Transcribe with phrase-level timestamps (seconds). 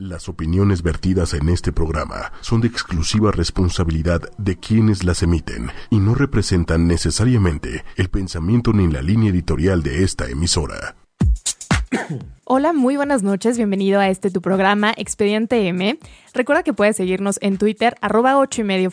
[0.00, 5.98] Las opiniones vertidas en este programa son de exclusiva responsabilidad de quienes las emiten y
[5.98, 10.96] no representan necesariamente el pensamiento ni la línea editorial de esta emisora.
[12.44, 15.98] Hola, muy buenas noches, bienvenido a este tu programa Expediente M.
[16.32, 18.88] Recuerda que puedes seguirnos en Twitter, arroba 8 y media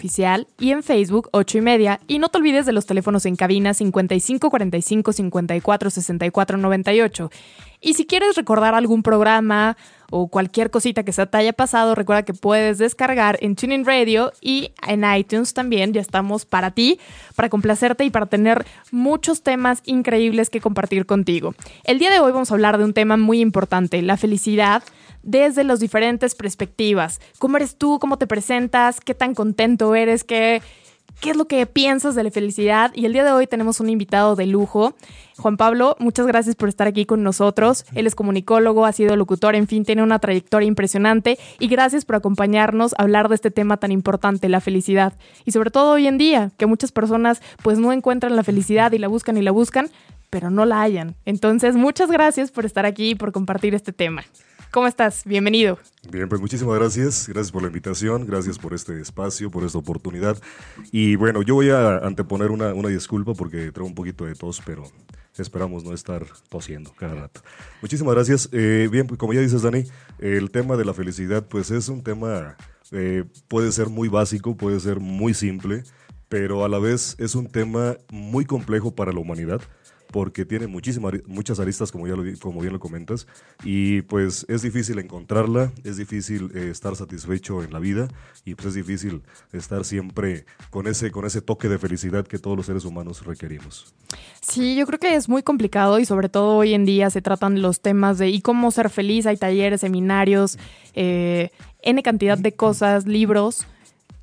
[0.60, 2.00] y en Facebook, 8 y media.
[2.08, 7.32] Y no te olvides de los teléfonos en cabina 55 45 54 64 98.
[7.80, 9.78] Y si quieres recordar algún programa
[10.10, 14.32] o cualquier cosita que se te haya pasado, recuerda que puedes descargar en Tuning Radio
[14.42, 15.94] y en iTunes también.
[15.94, 17.00] Ya estamos para ti,
[17.36, 21.56] para complacerte y para tener muchos temas increíbles que compartir contigo.
[21.84, 24.84] El día de hoy vamos a hablar de un tema muy importante, la felicidad
[25.24, 27.20] desde las diferentes perspectivas.
[27.38, 28.00] ¿Cómo eres tú?
[28.00, 29.02] ¿Cómo te presentas?
[29.02, 30.24] ¿Qué tan contento eres?
[30.24, 30.62] ¿Qué,
[31.20, 32.92] qué es lo que piensas de la felicidad.
[32.94, 34.96] Y el día de hoy tenemos un invitado de lujo.
[35.38, 37.86] Juan Pablo, muchas gracias por estar aquí con nosotros.
[37.94, 41.38] Él es comunicólogo, ha sido locutor, en fin, tiene una trayectoria impresionante.
[41.60, 45.14] Y gracias por acompañarnos a hablar de este tema tan importante, la felicidad.
[45.46, 48.98] Y sobre todo hoy en día, que muchas personas pues no encuentran la felicidad y
[48.98, 49.90] la buscan y la buscan,
[50.30, 51.16] pero no la hallan.
[51.26, 54.24] Entonces, muchas gracias por estar aquí y por compartir este tema.
[54.72, 55.24] ¿Cómo estás?
[55.26, 55.80] Bienvenido.
[56.12, 57.28] Bien, pues muchísimas gracias.
[57.28, 60.38] Gracias por la invitación, gracias por este espacio, por esta oportunidad.
[60.92, 64.62] Y bueno, yo voy a anteponer una, una disculpa porque traigo un poquito de tos,
[64.66, 64.84] pero
[65.38, 67.42] esperamos no estar tosiendo cada rato.
[67.82, 68.50] Muchísimas gracias.
[68.52, 69.84] Eh, bien, pues como ya dices, Dani,
[70.20, 72.58] el tema de la felicidad, pues es un tema,
[72.92, 75.84] eh, puede ser muy básico, puede ser muy simple,
[76.28, 79.62] pero a la vez es un tema muy complejo para la humanidad
[80.12, 83.28] porque tiene muchísimas, muchas aristas, como, ya lo, como bien lo comentas,
[83.64, 88.08] y pues es difícil encontrarla, es difícil eh, estar satisfecho en la vida,
[88.46, 89.22] y pues es difícil
[89.54, 93.94] estar siempre con ese, con ese toque de felicidad que todos los seres humanos requerimos.
[94.42, 97.62] Sí, yo creo que es muy complicado y sobre todo hoy en día se tratan
[97.62, 100.58] los temas de y cómo ser feliz, hay talleres, seminarios,
[100.94, 103.68] eh, N cantidad de cosas, libros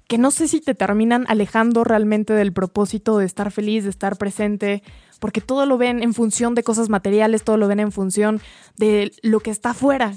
[0.07, 4.17] que no sé si te terminan alejando realmente del propósito de estar feliz, de estar
[4.17, 4.83] presente,
[5.25, 8.43] porque todo lo ven en función de cosas materiales, todo lo ven en función
[8.77, 10.13] de lo que está afuera.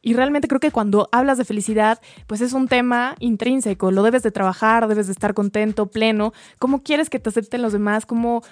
[0.00, 4.22] Y realmente creo que cuando hablas de felicidad, pues es un tema intrínseco, lo debes
[4.22, 6.32] de trabajar, debes de estar contento, pleno.
[6.60, 8.06] ¿Cómo quieres que te acepten los demás?
[8.06, 8.44] ¿Cómo,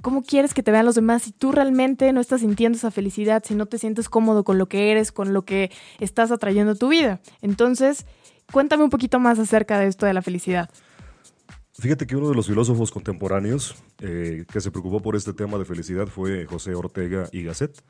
[0.00, 3.44] cómo quieres que te vean los demás si tú realmente no estás sintiendo esa felicidad,
[3.44, 5.70] si no te sientes cómodo con lo que eres, con lo que
[6.00, 7.20] estás atrayendo a tu vida?
[7.42, 8.06] Entonces,
[8.52, 10.70] cuéntame un poquito más acerca de esto de la felicidad.
[11.78, 15.66] Fíjate que uno de los filósofos contemporáneos eh, que se preocupó por este tema de
[15.66, 17.82] felicidad fue José Ortega y Gasset.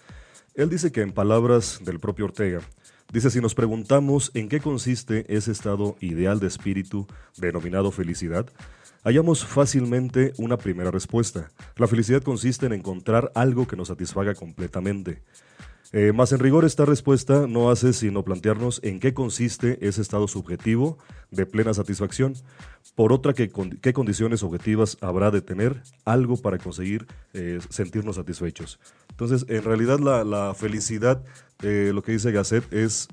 [0.57, 2.63] Él dice que en palabras del propio Ortega,
[3.13, 8.47] dice si nos preguntamos en qué consiste ese estado ideal de espíritu denominado felicidad,
[9.05, 11.51] hallamos fácilmente una primera respuesta.
[11.77, 15.23] La felicidad consiste en encontrar algo que nos satisfaga completamente.
[15.93, 20.29] Eh, más en rigor, esta respuesta no hace sino plantearnos en qué consiste ese estado
[20.29, 20.99] subjetivo
[21.31, 22.35] de plena satisfacción.
[22.95, 23.51] Por otra, ¿qué,
[23.93, 28.81] condiciones objetivas habrá de tener algo para conseguir eh, sentirnos satisfechos?
[29.11, 31.23] Entonces, en realidad la, felicidad,
[31.63, 33.09] eh, lo que dice Gasset, es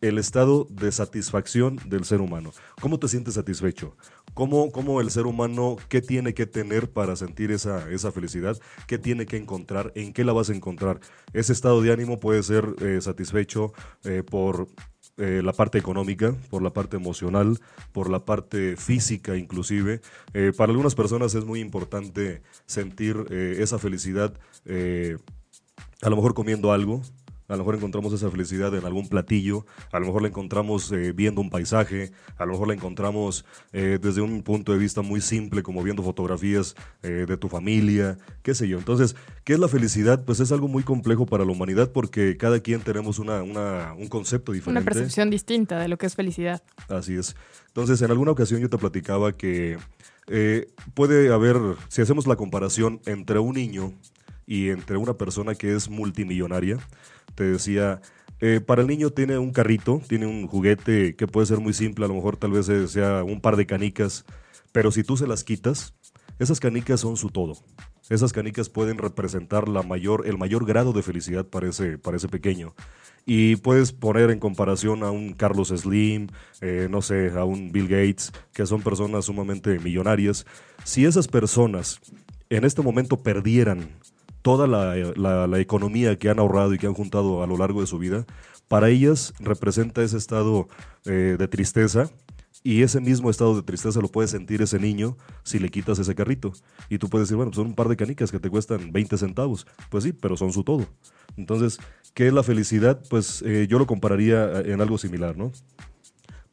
[0.00, 2.52] el estado de satisfacción del ser humano.
[2.80, 3.96] ¿Cómo te sientes satisfecho?
[4.34, 8.58] ¿Cómo, ¿Cómo, el ser humano, qué tiene que tener para sentir esa, esa, felicidad?
[8.88, 9.92] ¿Qué tiene que encontrar?
[9.94, 10.98] ¿En qué la vas a encontrar?
[11.32, 14.66] Ese estado de ánimo puede ser eh, satisfecho eh, por
[15.18, 17.60] eh, la parte económica, por la parte emocional,
[17.92, 20.00] por la parte física inclusive.
[20.56, 24.34] para algunas personas es muy importante sentir esa felicidad
[26.02, 27.02] a lo mejor comiendo algo,
[27.48, 31.12] a lo mejor encontramos esa felicidad en algún platillo, a lo mejor la encontramos eh,
[31.12, 35.20] viendo un paisaje, a lo mejor la encontramos eh, desde un punto de vista muy
[35.20, 38.78] simple, como viendo fotografías eh, de tu familia, qué sé yo.
[38.78, 40.24] Entonces, ¿qué es la felicidad?
[40.24, 44.52] Pues es algo muy complejo para la humanidad porque cada quien tenemos una, un concepto
[44.52, 44.80] diferente.
[44.80, 46.62] Una percepción distinta de lo que es felicidad.
[46.88, 47.36] Así es.
[47.68, 49.78] Entonces, en alguna ocasión yo te platicaba que
[50.94, 53.92] puede haber, si hacemos la comparación entre un niño
[54.46, 56.78] y entre una persona que es multimillonaria,
[57.34, 58.00] te decía,
[58.40, 62.04] eh, para el niño tiene un carrito, tiene un juguete que puede ser muy simple,
[62.04, 64.24] a lo mejor tal vez sea un par de canicas,
[64.72, 65.94] pero si tú se las quitas,
[66.38, 67.56] esas canicas son su todo.
[68.10, 72.28] Esas canicas pueden representar la mayor, el mayor grado de felicidad para ese, para ese
[72.28, 72.74] pequeño.
[73.24, 76.28] Y puedes poner en comparación a un Carlos Slim,
[76.60, 80.44] eh, no sé, a un Bill Gates, que son personas sumamente millonarias.
[80.84, 82.00] Si esas personas
[82.50, 83.88] en este momento perdieran
[84.44, 87.98] toda la, economía que han ahorrado y que han juntado a lo largo de su
[87.98, 88.26] vida,
[88.68, 90.68] para ellas representa ese estado
[91.06, 92.10] eh, de tristeza
[92.62, 96.14] Y ese mismo estado de tristeza lo puede sentir ese niño si le quitas ese
[96.14, 96.52] carrito.
[96.90, 99.16] Y tú puedes decir, bueno, pues son un par de canicas que te cuestan 20
[99.16, 99.66] centavos.
[99.88, 100.86] Pues sí, pero son su todo.
[101.38, 101.78] Entonces,
[102.12, 103.00] ¿qué es la felicidad?
[103.08, 105.52] Pues eh, yo lo compararía en algo similar, ¿no?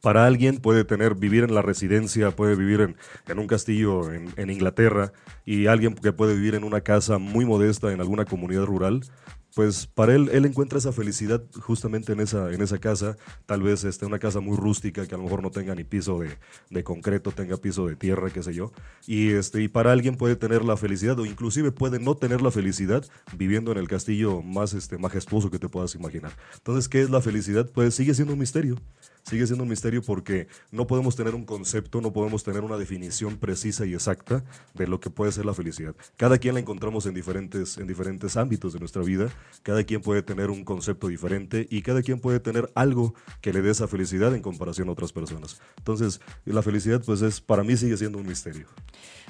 [0.02, 2.96] Para alguien puede tener, vivir en la residencia, puede vivir en,
[3.28, 5.12] en un castillo en, Inglaterra
[5.46, 9.02] y alguien que puede vivir en una casa muy modesta en alguna comunidad rural,
[9.54, 13.16] pues para él, él encuentra esa felicidad justamente en esa, en esa casa,
[13.46, 16.18] tal vez este, una casa muy rústica que a lo mejor no tenga ni piso
[16.18, 16.36] de,
[16.70, 18.72] de concreto, tenga piso de tierra, qué sé yo,
[19.06, 22.50] y, este, y para alguien puede tener la felicidad o inclusive puede no tener la
[22.50, 23.04] felicidad
[23.36, 26.32] viviendo en el castillo más este, majestuoso que te puedas imaginar.
[26.54, 27.70] Entonces, ¿qué es la felicidad?
[27.72, 28.78] Pues sigue siendo un misterio
[29.22, 33.38] sigue siendo un misterio porque no podemos tener un concepto, no podemos tener una definición
[33.38, 35.94] precisa y exacta de lo que puede ser la felicidad.
[36.16, 39.28] Cada quien la encontramos en diferentes, en diferentes ámbitos de nuestra vida,
[39.62, 43.62] cada quien puede tener un concepto diferente y cada quien puede tener algo que le
[43.62, 45.60] dé esa felicidad en comparación a otras personas.
[45.78, 48.66] Entonces, la felicidad pues es, para mí sigue siendo un misterio.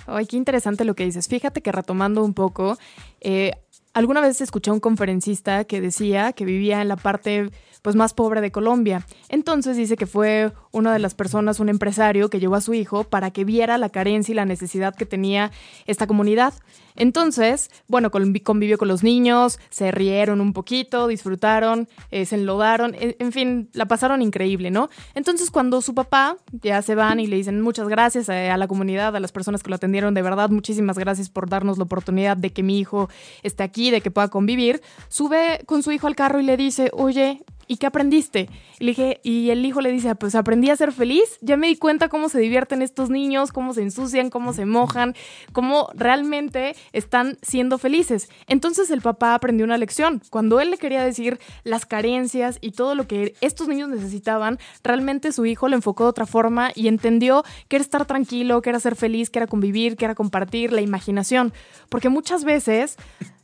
[0.06, 1.28] Ay, qué interesante lo que dices.
[1.28, 2.78] Fíjate que retomando un poco,
[3.20, 3.52] eh,
[3.92, 7.50] alguna vez escuché a un conferencista que decía que vivía en la parte
[7.82, 9.04] pues más pobre de Colombia.
[9.28, 13.04] Entonces dice que fue una de las personas, un empresario, que llevó a su hijo
[13.04, 15.50] para que viera la carencia y la necesidad que tenía
[15.86, 16.54] esta comunidad.
[16.94, 23.32] Entonces, bueno, convivió con los niños, se rieron un poquito, disfrutaron, eh, se enlodaron, en,
[23.32, 24.90] fin, la pasaron increíble, ¿no?
[25.14, 28.68] Entonces, cuando su papá ya se van y le dicen muchas gracias a, a, la
[28.68, 32.36] comunidad, a las personas que lo atendieron, de verdad, muchísimas gracias por darnos la oportunidad
[32.36, 33.08] de que mi hijo
[33.42, 36.90] esté aquí, de que pueda convivir, sube con su hijo al carro y le dice,
[36.92, 37.42] oye,
[37.72, 38.50] ¿y qué aprendiste?
[38.78, 41.56] Y, le dije, y el hijo le dice, ah, pues aprendí a ser feliz, ya
[41.56, 45.14] me di cuenta cómo se divierten estos niños, cómo se ensucian, cómo se mojan,
[45.52, 48.28] cómo realmente están siendo felices.
[48.46, 50.20] Entonces el papá aprendió una lección.
[50.28, 55.32] Cuando él le quería decir las carencias y todo lo que estos niños necesitaban, realmente
[55.32, 58.80] su hijo lo enfocó de otra forma y entendió que era estar tranquilo, que era
[58.80, 61.54] ser feliz, que era convivir, que era compartir, la imaginación.
[61.88, 62.98] Porque muchas veces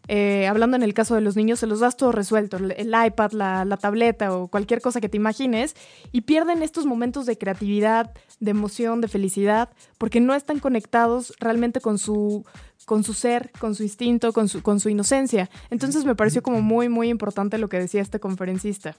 [0.08, 3.32] eh, hablando en el caso de los niños, se los das todo resuelto, el, iPad,
[3.32, 5.76] la, la, tableta o cualquier cosa que te imagines,
[6.12, 9.68] y pierden estos momentos de creatividad, de emoción, de felicidad,
[9.98, 12.44] porque no están conectados realmente con su,
[12.86, 15.50] con su ser, con su instinto, con su, con su inocencia.
[15.70, 18.96] Entonces me pareció como muy, muy importante lo que decía este conferencista.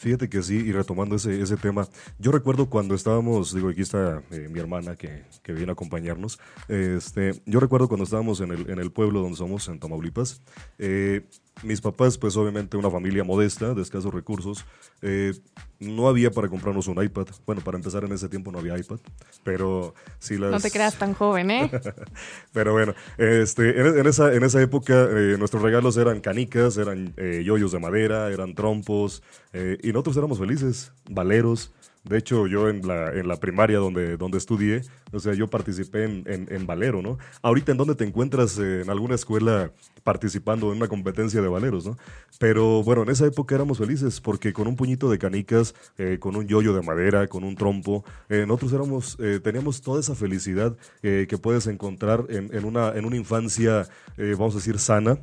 [0.00, 1.86] Fíjate que sí, y retomando ese, ese tema,
[2.18, 6.40] yo recuerdo cuando estábamos, digo, aquí está eh, mi hermana que, que viene a acompañarnos,
[6.68, 10.40] este, yo recuerdo cuando estábamos en el, en el pueblo donde somos, en Tamaulipas,
[10.78, 11.28] eh,
[11.62, 14.64] mis papás, pues obviamente una familia modesta, de escasos recursos,
[15.02, 15.32] eh,
[15.80, 17.26] no había para comprarnos un iPad.
[17.46, 18.98] Bueno, para empezar en ese tiempo no había iPad,
[19.42, 20.50] pero si las...
[20.50, 21.70] No te creas tan joven, ¿eh?
[22.52, 27.42] pero bueno, este, en, esa, en esa época eh, nuestros regalos eran canicas, eran eh,
[27.44, 29.22] yoyos de madera, eran trompos,
[29.52, 31.72] eh, y nosotros éramos felices, valeros.
[32.04, 34.82] De hecho, yo en la, en la primaria donde, donde estudié,
[35.12, 37.18] o sea, yo participé en, en, valero, ¿no?
[37.42, 39.70] Ahorita, ¿en dónde te encuentras en alguna escuela
[40.02, 41.98] participando en una competencia de valeros, ¿no?
[42.38, 46.36] Pero bueno, en esa época éramos felices porque con un puñito de canicas, eh, con
[46.36, 50.76] un yoyo de madera, con un trompo, eh, nosotros éramos, eh, teníamos toda esa felicidad
[51.02, 55.18] que puedes encontrar en, en, una, en una infancia, vamos a decir, sana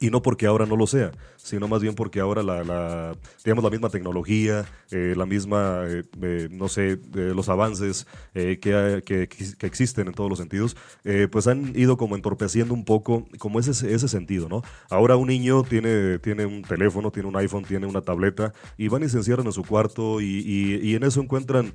[0.00, 3.64] y no porque ahora no lo sea, sino más bien porque ahora la, la digamos,
[3.64, 9.66] la misma tecnología, eh, la misma, eh, eh, no sé, los avances que, que, que,
[9.66, 10.76] existen en todos los sentidos,
[11.30, 14.62] pues han ido como entorpeciendo un poco como ese, ese sentido, ¿no?
[14.90, 19.02] Ahora un niño tiene, tiene un teléfono, tiene un iPhone, tiene una tableta y van
[19.02, 21.72] y se encierran en su cuarto y, y, y en eso encuentran,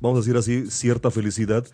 [0.00, 1.66] vamos a decir así, cierta felicidad,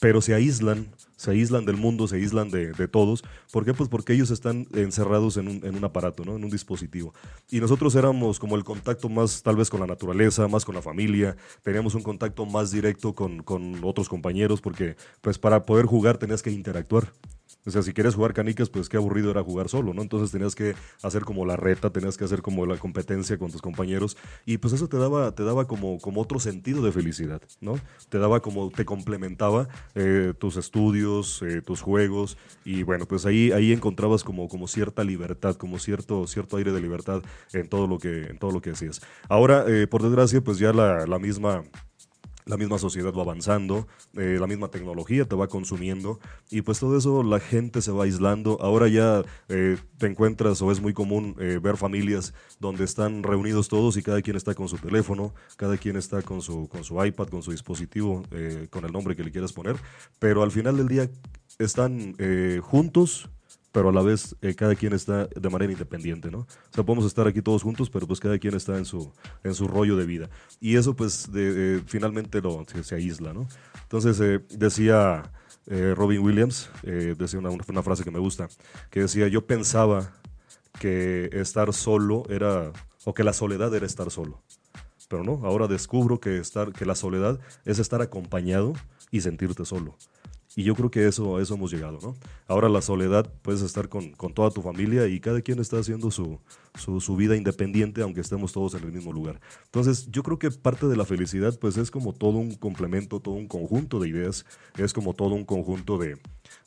[0.00, 3.24] pero se aíslan se aíslan del mundo, se aíslan de, de, todos.
[3.50, 3.74] ¿Por qué?
[3.74, 6.36] Pues porque ellos están encerrados en un, en un aparato, ¿no?
[6.36, 7.14] en un dispositivo.
[7.50, 10.82] Y nosotros éramos como el contacto más tal vez con la naturaleza, más con la
[10.82, 16.18] familia, teníamos un contacto más directo con, con otros compañeros, porque pues para poder jugar
[16.18, 17.12] tenías que interactuar.
[17.66, 20.02] O sea, si quieres jugar canicas, pues qué aburrido era jugar solo, ¿no?
[20.02, 23.60] Entonces tenías que hacer como la reta, tenías que hacer como la competencia con tus
[23.60, 27.78] compañeros y pues eso te daba, te daba como, como otro sentido de felicidad, ¿no?
[28.08, 33.52] Te daba como, te complementaba eh, tus estudios, eh, tus juegos y bueno, pues ahí,
[33.52, 37.98] ahí encontrabas como, como cierta libertad, como cierto, cierto aire de libertad en todo lo
[37.98, 39.00] que, en todo lo que hacías.
[39.28, 41.64] Ahora, eh, por desgracia, pues ya la, la misma
[42.46, 46.96] la misma sociedad va avanzando, eh, la misma tecnología te va consumiendo y pues todo
[46.96, 48.58] eso la gente se va aislando.
[48.60, 53.68] Ahora ya eh, te encuentras o es muy común eh, ver familias donde están reunidos
[53.68, 57.04] todos y cada quien está con su teléfono, cada quien está con su, con su
[57.04, 58.22] iPad, con su dispositivo,
[58.70, 59.76] con el nombre que le quieras poner,
[60.18, 61.10] pero al final del día
[61.58, 62.14] están
[62.62, 63.28] juntos
[63.76, 66.38] pero a la vez eh, cada quien está de manera independiente, ¿no?
[66.38, 69.12] O sea, podemos estar aquí todos juntos, pero pues cada quien está en su,
[69.44, 70.30] en su rollo de vida.
[70.60, 73.46] Y eso pues de, finalmente lo, se, aísla, ¿no?
[73.82, 75.30] Entonces eh, decía
[75.66, 78.48] eh, Robin Williams, decía una, una frase que me gusta,
[78.88, 80.10] que decía, yo pensaba
[80.80, 82.72] que estar solo era,
[83.04, 84.42] o que la soledad era estar solo.
[85.10, 88.72] Pero no, ahora descubro que, estar, que la soledad es estar acompañado
[89.10, 89.98] y sentirte solo.
[90.58, 92.16] Y yo creo que eso, eso hemos llegado, ¿no?
[92.48, 96.10] Ahora la soledad, puedes estar con, con toda tu familia y cada quien está haciendo
[96.10, 96.40] su,
[96.78, 99.38] su, su, vida independiente, aunque estemos todos en el mismo lugar.
[99.66, 103.34] Entonces, yo creo que parte de la felicidad, pues es como todo un complemento, todo
[103.34, 104.46] un conjunto de ideas,
[104.78, 106.16] es como todo un conjunto de,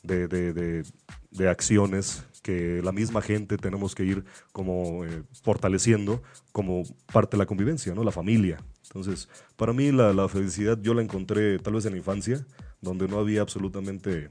[0.04, 0.84] de, de,
[1.32, 7.38] de, acciones que la misma gente tenemos que ir como eh, fortaleciendo como parte de
[7.38, 8.04] la convivencia, ¿no?
[8.04, 8.62] La familia.
[8.84, 12.46] Entonces, para mí la, la felicidad yo la encontré tal vez en la infancia,
[12.80, 14.30] donde no había absolutamente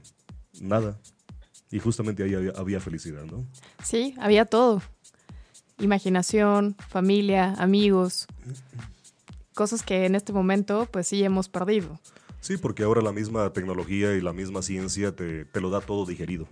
[0.60, 0.98] nada.
[1.70, 3.46] Y justamente ahí había, felicidad, ¿no?
[3.82, 4.82] Sí, había todo.
[5.78, 8.26] Imaginación, familia, amigos.
[9.54, 12.00] Cosas que en este momento, pues sí, hemos perdido.
[12.40, 16.06] Sí, porque ahora la misma tecnología y la misma ciencia te, te lo da todo
[16.06, 16.48] digerido.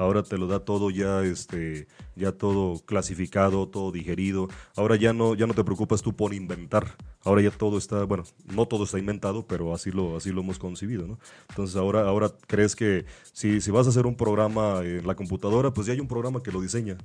[0.00, 4.48] Ahora te lo da todo ya, este, ya todo clasificado, todo digerido.
[4.74, 6.96] Ahora ya no, ya no te preocupas tú por inventar.
[7.22, 10.58] Ahora ya todo está, bueno, no todo está inventado, pero así lo, así lo hemos
[10.58, 11.18] concebido, ¿no?
[11.50, 13.04] Entonces ahora, ahora crees que
[13.34, 16.42] si, si vas a hacer un programa en la computadora, pues ya hay un programa
[16.42, 16.96] que lo diseña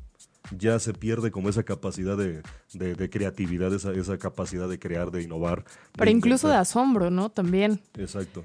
[0.55, 5.23] ya se pierde como esa capacidad de, de, creatividad, esa, esa, capacidad de crear, de
[5.23, 5.65] innovar.
[5.97, 7.31] Pero incluso de asombro, ¿no?
[7.31, 7.81] También.
[7.97, 8.43] Exacto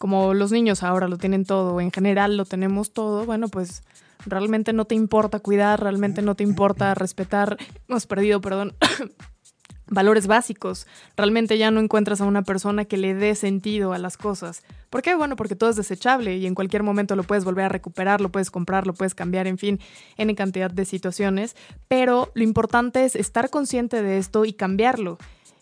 [0.00, 3.82] como los niños ahora lo tienen todo, en general lo tenemos todo, bueno, pues
[4.24, 8.72] realmente no te importa cuidar, realmente no te importa respetar, hemos perdido, perdón,
[9.90, 10.86] valores básicos.
[11.18, 14.62] Realmente ya no encuentras a una persona que le dé sentido a las cosas.
[14.88, 15.14] ¿Por qué?
[15.14, 18.30] Bueno, porque todo es desechable y en cualquier momento lo puedes volver a recuperar, lo
[18.30, 19.80] puedes comprar, lo puedes cambiar, en fin,
[20.16, 21.56] en cantidad de situaciones.
[21.88, 25.18] Pero lo importante es estar consciente de esto y cambiarlo.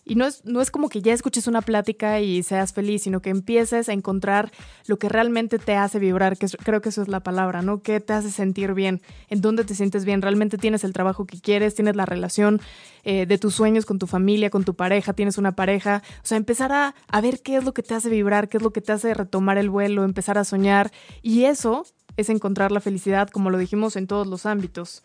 [0.09, 3.21] Y no es, no es como que ya escuches una plática y seas feliz, sino
[3.21, 4.51] que empieces a encontrar
[4.87, 7.83] lo que realmente te hace vibrar, que creo que eso es la palabra, ¿no?
[7.83, 9.03] ¿Qué te hace sentir bien?
[9.29, 10.23] ¿En dónde te sientes bien?
[10.23, 11.75] ¿Realmente tienes el trabajo que quieres?
[11.75, 12.59] ¿Tienes la relación
[13.03, 15.13] eh, de tus sueños con tu familia, con tu pareja?
[15.13, 16.01] ¿Tienes una pareja?
[16.23, 18.63] O sea, empezar a, a ver qué es lo que te hace vibrar, qué es
[18.63, 20.91] lo que te hace retomar el vuelo, empezar a soñar.
[21.21, 21.85] Y eso
[22.17, 25.03] es encontrar la felicidad, como lo dijimos en todos los ámbitos.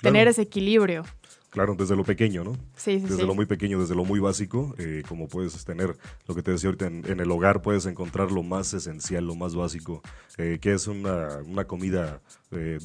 [0.00, 1.02] Tener ese equilibrio.
[1.54, 2.54] Claro, desde lo pequeño, ¿no?
[2.74, 5.96] Sí, sí Desde lo muy pequeño, desde lo muy básico, eh, como puedes tener,
[6.26, 9.54] lo que te decía ahorita, en, el hogar puedes encontrar lo más esencial, lo más
[9.54, 10.02] básico,
[10.36, 12.20] eh, que es una, una comida
[12.50, 12.80] eh,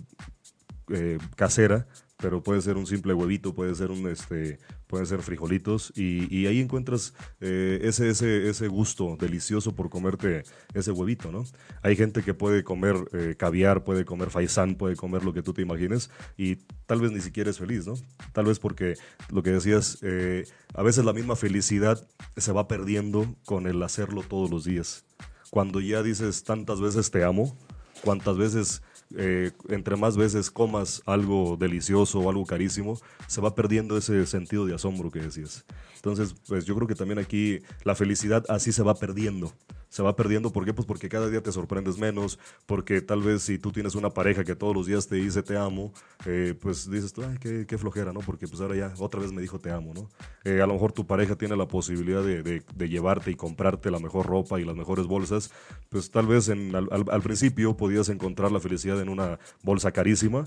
[1.35, 1.87] casera,
[2.21, 6.59] pero puede ser un simple huevito, puede ser un este, pueden ser frijolitos y, ahí
[6.59, 11.43] encuentras eh, ese, ese, ese gusto delicioso por comerte ese huevito, ¿no?
[11.81, 15.53] Hay gente que puede comer eh, caviar, puede comer faisán, puede comer lo que tú
[15.53, 16.55] te imagines y
[16.87, 17.93] tal vez ni siquiera es feliz, ¿no?
[18.33, 18.95] Tal vez porque
[19.31, 24.23] lo que decías, eh, a veces la misma felicidad se va perdiendo con el hacerlo
[24.23, 25.05] todos los días.
[25.51, 27.57] Cuando ya dices tantas veces te amo,
[28.03, 28.81] cuántas veces
[29.17, 34.65] eh, entre más veces comas algo delicioso o algo carísimo, se va perdiendo ese sentido
[34.65, 35.65] de asombro que decías.
[35.95, 39.51] Entonces, pues yo creo que también aquí la felicidad así se va perdiendo
[39.89, 40.51] se va perdiendo.
[40.51, 40.73] ¿Por qué?
[40.73, 44.43] Pues porque cada día te sorprendes menos, porque tal vez si tú tienes una pareja
[44.43, 45.91] que todos los días te dice te amo,
[46.25, 48.19] eh, pues dices tú, ay, qué, flojera, ¿no?
[48.19, 50.09] Porque pues ahora ya otra vez me dijo te amo, ¿no?
[50.43, 53.99] Eh, a lo mejor tu pareja tiene la posibilidad de, de, llevarte y comprarte la
[53.99, 55.51] mejor ropa y las mejores bolsas,
[55.89, 60.45] pues tal vez en, al, al principio podías encontrar la felicidad en una bolsa carísima,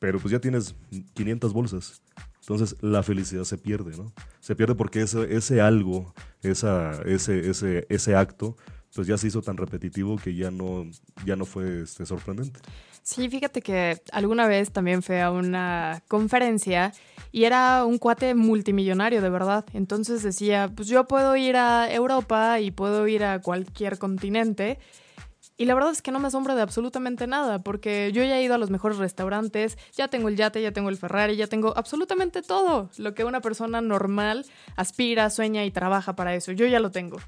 [0.00, 0.74] pero pues ya tienes
[1.14, 2.02] 500 bolsas.
[2.40, 4.12] Entonces la felicidad se pierde, ¿no?
[4.38, 8.56] Se pierde porque ese, ese algo, esa, ese, ese, ese acto,
[8.94, 10.86] pues ya se hizo tan repetitivo que ya no,
[11.24, 12.60] ya no fue este, sorprendente.
[13.02, 16.92] Sí, fíjate que alguna vez también fue a una conferencia
[17.30, 19.64] y era un cuate multimillonario, de verdad.
[19.74, 24.80] Entonces decía, pues yo puedo ir a Europa y puedo ir a cualquier continente.
[25.56, 28.42] Y la verdad es que no me asombra de absolutamente nada, porque yo ya he
[28.42, 31.74] ido a los mejores restaurantes, ya tengo el yate, ya tengo el Ferrari, ya tengo
[31.76, 36.50] absolutamente todo lo que una persona normal aspira, sueña y trabaja para eso.
[36.50, 37.18] Yo ya lo tengo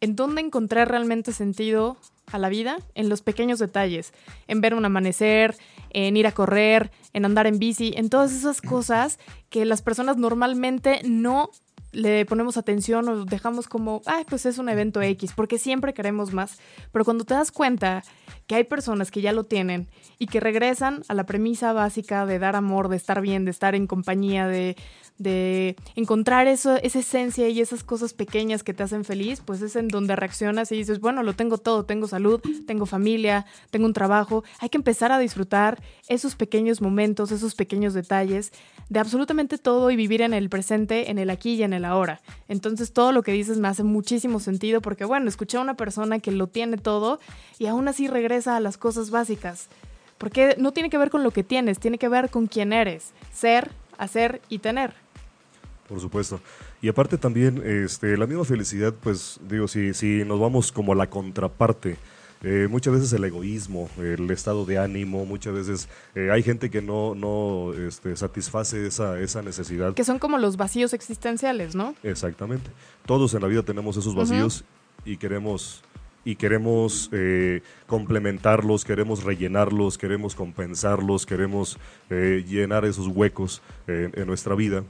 [0.00, 4.12] en dónde encontré realmente sentido a la vida, en los pequeños detalles,
[4.48, 5.56] en ver un amanecer,
[5.90, 10.16] en ir a correr, en andar en bici, en todas esas cosas que las personas
[10.16, 11.50] normalmente no
[11.92, 16.32] le ponemos atención o dejamos como, ay, pues es un evento X, porque siempre queremos
[16.32, 16.58] más.
[16.92, 18.02] Pero cuando te das cuenta
[18.46, 19.88] que hay personas que ya lo tienen
[20.18, 23.74] y que regresan a la premisa básica de dar amor, de estar bien, de estar
[23.74, 24.76] en compañía, de,
[25.18, 29.74] de encontrar eso, esa esencia y esas cosas pequeñas que te hacen feliz, pues es
[29.76, 33.92] en donde reaccionas y dices, bueno, lo tengo todo, tengo salud, tengo familia, tengo un
[33.92, 38.52] trabajo, hay que empezar a disfrutar esos pequeños momentos, esos pequeños detalles
[38.88, 42.20] de absolutamente todo y vivir en el presente, en el aquí y en el ahora.
[42.48, 46.18] Entonces todo lo que dices me hace muchísimo sentido porque, bueno, escuché a una persona
[46.18, 47.20] que lo tiene todo
[47.58, 49.68] y aún así regresa a las cosas básicas.
[50.18, 53.12] Porque no tiene que ver con lo que tienes, tiene que ver con quién eres,
[53.34, 54.94] ser, hacer y tener.
[55.88, 56.40] Por supuesto.
[56.80, 60.96] Y aparte también, este, la misma felicidad, pues digo, si, si nos vamos como a
[60.96, 61.96] la contraparte,
[62.42, 66.82] eh, muchas veces el egoísmo, el estado de ánimo, muchas veces eh, hay gente que
[66.82, 69.94] no, no este, satisface esa, esa necesidad.
[69.94, 71.94] Que son como los vacíos existenciales, ¿no?
[72.02, 72.70] Exactamente.
[73.06, 74.64] Todos en la vida tenemos esos vacíos
[75.04, 75.82] y queremos
[76.24, 81.78] y queremos eh, complementarlos, queremos rellenarlos, queremos compensarlos, queremos
[82.10, 84.82] llenar esos huecos en nuestra vida.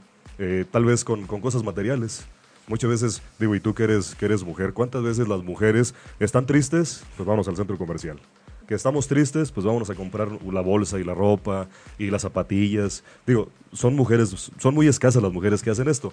[0.71, 2.25] Tal vez con, cosas materiales.
[2.67, 6.45] Muchas veces, digo, y tú que eres, que eres mujer, ¿cuántas veces las mujeres están
[6.45, 7.03] tristes?
[7.15, 8.19] Pues vamos al centro comercial.
[8.67, 13.05] Que estamos tristes, pues vamos a comprar la bolsa y la ropa y las zapatillas.
[13.25, 16.11] Digo, son mujeres, son muy escasas las mujeres que hacen esto,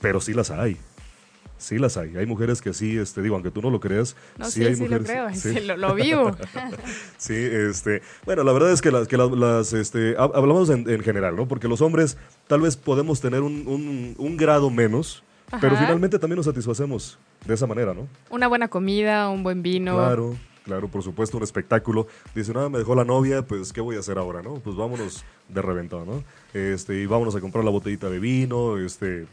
[0.00, 0.76] pero sí las hay.
[1.58, 2.16] Sí las hay.
[2.16, 4.14] Hay mujeres que sí, este, digo, aunque tú no lo creas,
[4.44, 5.00] sí, hay mujeres.
[5.00, 5.60] Lo creo, sí.
[5.60, 6.36] lo, vivo.
[7.18, 11.48] sí, este, bueno, la verdad es que las, que las, este, hablamos en, general, ¿no?
[11.48, 15.24] Porque los hombres tal vez podemos tener un, un, grado menos,
[15.60, 18.08] pero finalmente también nos satisfacemos de esa manera, ¿no?
[18.30, 19.94] Una buena comida, un buen vino.
[19.94, 20.36] Claro.
[20.64, 22.08] Claro, por supuesto, un espectáculo.
[22.34, 24.56] Dice, nada, me dejó la novia, pues, ¿qué voy a hacer ahora, no?
[24.56, 26.22] Pues vámonos de reventado, ¿no?
[26.52, 29.26] Este, y vámonos a comprar la botellita de vino, este,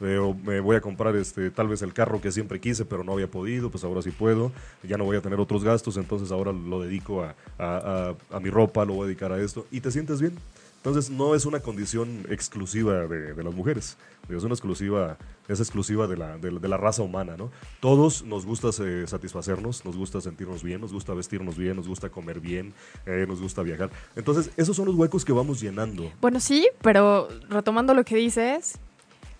[0.00, 3.30] me voy a comprar este tal vez el carro que siempre quise pero no había
[3.30, 4.50] podido, pues ahora sí puedo,
[4.82, 8.84] ya no voy a tener otros gastos, entonces ahora lo dedico a, a, mi ropa,
[8.84, 10.34] lo voy a dedicar a esto y te sientes bien.
[10.80, 13.98] Entonces no es una condición exclusiva de, las mujeres,
[14.30, 17.50] es una exclusiva, es exclusiva de la, de, la raza humana, ¿no?
[17.80, 22.08] Todos nos gusta eh, satisfacernos, nos gusta sentirnos bien, nos gusta vestirnos bien, nos gusta
[22.08, 22.72] comer bien,
[23.04, 23.90] eh, nos gusta viajar.
[24.16, 26.10] Entonces esos son los huecos que vamos llenando.
[26.18, 28.78] Bueno, sí, pero retomando lo que dices,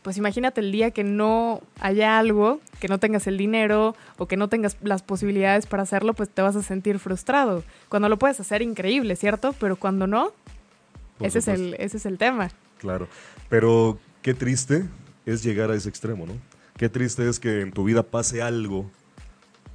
[0.03, 4.37] pues imagínate el día que no haya algo, que no tengas el dinero o que
[4.37, 7.65] no tengas las posibilidades para hacerlo, pues te vas a sentir frustrado.
[7.89, 9.55] Cuando lo puedes hacer, increíble, ¿cierto?
[9.59, 10.33] Pero cuando no,
[11.21, 12.51] ese es, el, ese es el tema.
[12.79, 13.09] Claro,
[13.49, 14.85] pero qué triste
[15.27, 16.35] es llegar a ese extremo, ¿no?
[16.77, 18.91] Qué triste es que en tu vida pase algo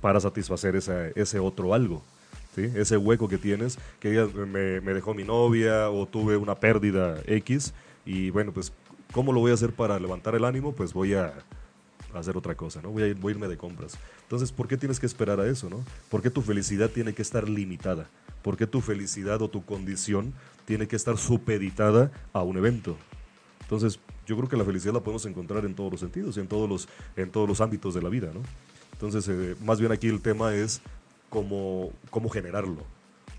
[0.02, 2.04] para satisfacer ese otro algo.
[2.56, 2.72] ¿Sí?
[2.74, 7.74] ese hueco que tienes, que me, me, dejó mi novia o tuve una pérdida X
[8.06, 8.72] y bueno, pues
[9.16, 10.74] ¿Cómo lo voy a hacer para levantar el ánimo?
[10.74, 11.34] Pues voy a
[12.14, 12.90] hacer otra cosa, ¿no?
[12.92, 13.98] Voy a, irme de compras.
[14.24, 15.86] Entonces, ¿por qué tienes que esperar a eso, no?
[16.10, 18.10] ¿Por qué tu felicidad tiene que estar limitada?
[18.42, 20.34] ¿Por qué tu felicidad o tu condición
[20.66, 22.98] tiene que estar supeditada a un evento?
[23.62, 26.48] Entonces, yo creo que la felicidad la podemos encontrar en todos los sentidos y en
[26.48, 28.42] todos los, en todos los ámbitos de la vida, ¿no?
[28.94, 30.82] Entonces, eh, más bien aquí el tema es
[31.30, 32.84] cómo, cómo generarlo,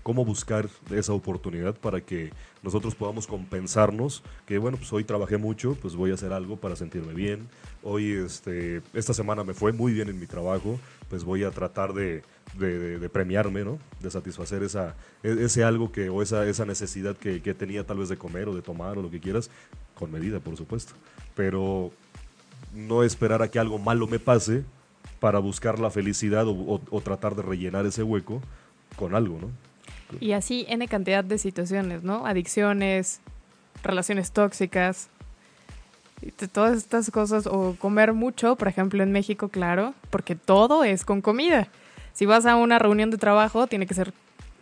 [0.03, 5.75] cómo buscar esa oportunidad para que nosotros podamos compensarnos, que bueno, pues hoy trabajé mucho,
[5.81, 7.49] pues voy a hacer algo para sentirme bien,
[7.83, 11.93] hoy este, esta semana me fue muy bien en mi trabajo, pues voy a tratar
[11.93, 12.23] de,
[12.57, 13.79] de, premiarme, ¿no?
[14.01, 17.97] De satisfacer esa, e, ese algo que, o esa, esa necesidad que, que tenía tal
[17.97, 19.49] vez de comer o de tomar o lo que quieras,
[19.95, 20.93] con medida, por supuesto,
[21.35, 21.91] pero
[22.73, 24.63] no esperar a que algo malo me pase
[25.19, 28.41] para buscar la felicidad o tratar de rellenar ese hueco
[28.95, 29.49] con algo, ¿no?
[30.19, 32.25] Y así N cantidad de situaciones, ¿no?
[32.25, 33.19] Adicciones,
[33.83, 35.09] relaciones tóxicas,
[36.51, 41.21] todas estas cosas, o comer mucho, por ejemplo en México, claro, porque todo es con
[41.21, 41.67] comida.
[42.13, 44.13] Si vas a una reunión de trabajo, tiene que ser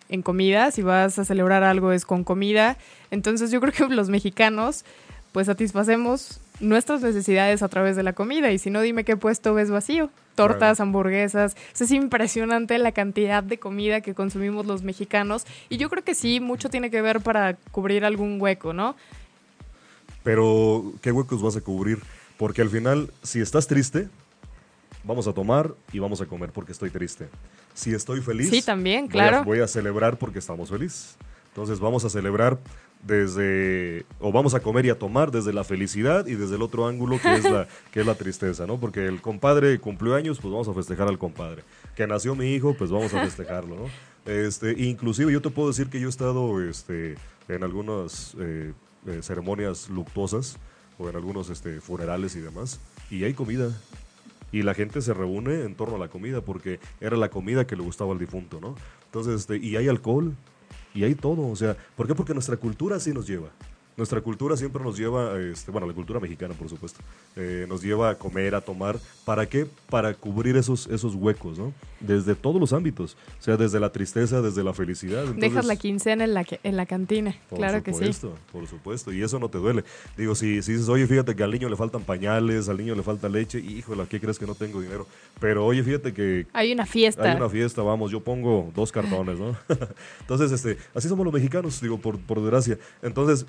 [0.09, 2.77] en comida, si vas a celebrar algo es con comida.
[3.11, 4.85] Entonces yo creo que los mexicanos
[5.31, 9.53] pues satisfacemos nuestras necesidades a través de la comida y si no dime qué puesto
[9.53, 11.55] ves vacío tortas, hamburguesas.
[11.79, 15.45] es impresionante la cantidad de comida que consumimos los mexicanos.
[15.69, 18.95] Y yo creo que sí, mucho tiene que ver para cubrir algún hueco, ¿no?
[20.25, 21.99] Pero, ¿qué huecos vas a cubrir?
[22.37, 24.09] Porque al final, si estás triste,
[25.03, 27.29] vamos a tomar y vamos a comer porque estoy triste.
[27.75, 29.43] Si estoy feliz, sí, también, claro.
[29.43, 31.15] voy a celebrar porque estamos felices.
[31.49, 32.57] Entonces vamos a celebrar
[33.03, 36.87] desde, o vamos a comer y a tomar desde la felicidad y desde el otro
[36.87, 38.79] ángulo que es la, que es la tristeza, ¿no?
[38.79, 41.63] Porque el compadre cumplió años, pues vamos a festejar al compadre.
[41.95, 43.85] Que nació mi hijo, pues vamos a festejarlo, ¿no?
[44.25, 47.13] Este, inclusive yo te puedo decir que yo he estado este,
[47.47, 48.73] en algunas eh,
[49.07, 50.57] eh, ceremonias luctuosas
[50.97, 52.79] o en algunos este, funerales y demás.
[53.09, 53.69] y hay comida.
[54.51, 57.75] Y la gente se reúne en torno a la comida porque era la comida que
[57.75, 58.75] le gustaba al difunto, ¿no?
[59.05, 60.33] Entonces, este, y hay alcohol,
[60.95, 61.47] y hay todo.
[61.47, 62.15] O sea, ¿por qué?
[62.15, 63.49] Porque nuestra cultura así nos lleva.
[63.97, 66.99] Nuestra cultura siempre nos lleva, este, bueno, la cultura mexicana, por supuesto,
[67.37, 68.99] eh, nos lleva a comer, a tomar.
[69.23, 69.67] ¿Para qué?
[69.89, 71.71] Para cubrir esos, esos huecos, ¿no?
[72.01, 73.15] Desde todos los ámbitos.
[73.39, 75.23] O sea, desde la tristeza, desde la felicidad.
[75.35, 78.27] Dejas la quincena en la, en la cantina, claro que sí.
[78.51, 79.85] Por supuesto, y eso no te duele.
[80.17, 83.03] Digo, si, si dices, oye, fíjate que al niño le faltan pañales, al niño le
[83.03, 85.07] falta leche, híjole, ¿qué crees que no tengo dinero?
[85.39, 86.47] Pero oye, fíjate que...
[86.51, 87.23] Hay una fiesta.
[87.23, 89.55] Hay una fiesta, vamos, yo pongo dos cartones, ¿no?
[90.19, 92.77] Entonces, este, así somos los mexicanos, digo, por, por desgracia.
[93.01, 93.45] Entonces,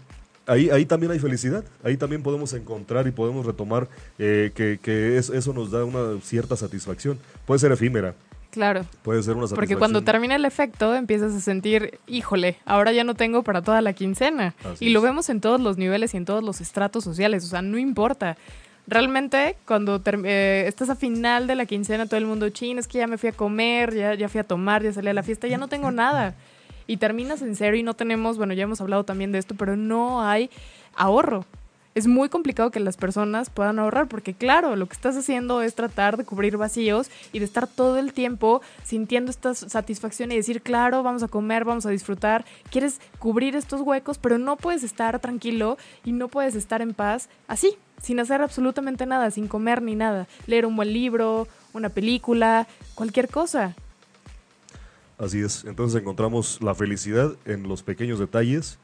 [0.46, 5.18] ahí, ahí también hay felicidad, ahí también podemos encontrar y podemos retomar eh, que, que
[5.18, 7.18] eso nos da una cierta satisfacción.
[7.46, 8.14] Puede ser efímera,
[8.56, 8.86] Claro.
[9.02, 9.56] Puede ser una satisfacción.
[9.56, 13.82] Porque cuando termina el efecto empiezas a sentir, híjole, ahora ya no tengo para toda
[13.82, 14.54] la quincena.
[14.80, 17.60] y lo vemos en todos los niveles y en todos los estratos sociales, o sea,
[17.60, 18.38] no importa.
[18.86, 22.96] Realmente, cuando eh, estás a final de la quincena, todo el mundo, chin, es que
[22.96, 25.48] ya me fui a comer, ya, ya fui a tomar, ya salí a la fiesta,
[25.48, 26.34] ya no tengo nada
[26.86, 29.76] y terminas en cero y no tenemos, bueno, ya hemos hablado también de esto, pero
[29.76, 30.50] no hay
[30.94, 31.44] ahorro.
[31.96, 35.74] Es muy complicado que las personas puedan ahorrar porque claro, lo que estás haciendo es
[35.74, 40.60] tratar de cubrir vacíos y de estar todo el tiempo sintiendo esta satisfacción y decir,
[40.60, 42.44] claro, vamos a comer, vamos a disfrutar.
[42.70, 47.30] Quieres cubrir estos huecos, pero no puedes estar tranquilo y no puedes estar en paz
[47.48, 50.28] así, sin hacer absolutamente nada, sin comer ni nada.
[50.46, 53.74] Leer un buen libro, una película, cualquier cosa.
[55.18, 58.78] Así es, entonces encontramos la felicidad en los pequeños detalles,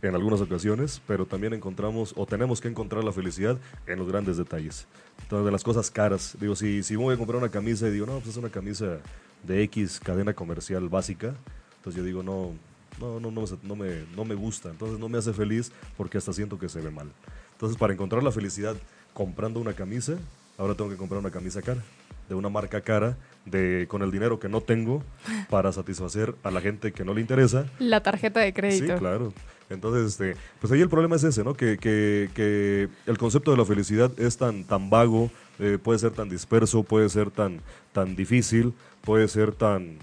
[0.00, 4.38] en algunas ocasiones, pero también encontramos o tenemos que encontrar la felicidad en los grandes
[4.38, 4.86] detalles.
[5.22, 8.06] Entonces, de las cosas caras, digo, si, si voy a comprar una camisa y digo,
[8.06, 9.00] no, pues es una camisa
[9.42, 11.34] de X cadena comercial básica,
[11.76, 12.52] entonces yo digo, no,
[12.98, 16.32] no, no, no, no, me, no me gusta, entonces no me hace feliz porque hasta
[16.32, 17.10] siento que se ve mal.
[17.52, 18.76] Entonces, para encontrar la felicidad
[19.12, 20.14] comprando una camisa,
[20.56, 21.82] ahora tengo que comprar una camisa cara,
[22.30, 25.02] de una marca cara de, con el dinero que no tengo
[25.50, 27.66] para satisfacer a la gente que no le interesa.
[27.78, 28.94] La tarjeta de crédito.
[28.94, 29.32] Sí, claro.
[29.70, 31.54] Entonces, este, pues ahí el problema es ese, ¿no?
[31.54, 36.12] Que, que, que el concepto de la felicidad es tan, tan vago, eh, puede ser
[36.12, 37.60] tan disperso, puede ser tan,
[37.92, 39.98] tan difícil, puede ser tan,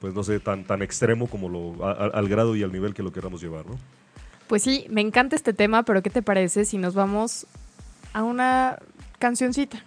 [0.00, 3.12] pues no sé, tan, tan extremo como lo, al grado y al nivel que lo
[3.12, 3.78] queramos llevar, ¿no?
[4.46, 7.46] Pues sí, me encanta este tema, pero ¿qué te parece si nos vamos
[8.12, 8.78] a una
[9.18, 9.82] cancioncita?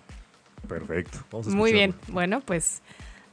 [0.69, 1.17] Perfecto.
[1.47, 1.93] Muy bien.
[2.07, 2.81] Bueno, pues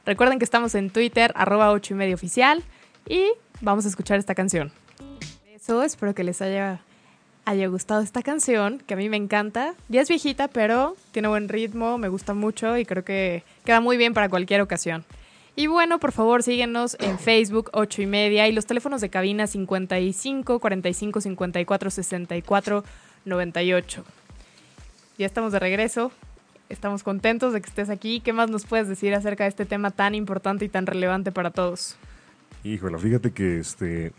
[0.05, 2.63] recuerden que estamos en Twitter, arroba 8 y medio oficial,
[3.07, 3.23] y
[3.61, 4.71] vamos a escuchar esta canción.
[5.53, 6.81] Eso, espero que les haya,
[7.45, 9.75] haya gustado esta canción, que a mí me encanta.
[9.87, 13.97] Ya es viejita, pero tiene buen ritmo, me gusta mucho y creo que queda muy
[13.97, 15.05] bien para cualquier ocasión.
[15.55, 19.47] Y bueno, por favor, síguenos en Facebook 8 y media y los teléfonos de cabina
[19.47, 22.83] 55 45 54 64
[23.25, 24.03] 98.
[25.17, 26.11] Ya estamos de regreso.
[26.69, 28.19] Estamos contentos de que estés aquí.
[28.19, 31.51] ¿Qué más nos puedes decir acerca de este tema tan importante y tan relevante para
[31.51, 31.95] todos?
[32.63, 34.11] Híjole, fíjate que este,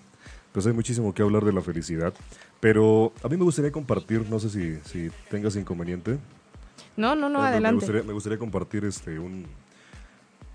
[0.53, 2.15] pues hay muchísimo que hablar de la felicidad,
[2.61, 6.19] pero a mí me gustaría compartir, no sé si, si tengas inconveniente.
[6.97, 7.87] No, no, no, adelante.
[8.05, 9.47] Me gustaría, compartir este un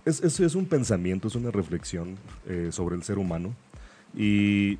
[0.05, 3.55] es, es, es, un pensamiento, es una reflexión eh, sobre el ser humano
[4.15, 4.77] y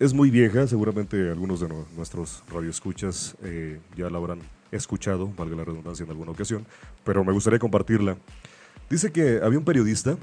[0.00, 4.40] es muy vieja, seguramente algunos de nuestros radioescuchas eh, ya la habrán
[4.72, 6.66] escuchado, valga la redundancia en alguna ocasión,
[7.04, 8.16] pero me gustaría compartirla.
[8.90, 10.16] Dice que había un periodista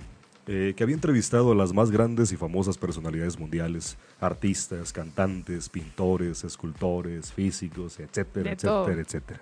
[0.51, 6.43] eh, que había entrevistado a las más grandes y famosas personalidades mundiales, artistas, cantantes, pintores,
[6.43, 9.39] escultores, físicos, etcétera, etcétera, etcétera.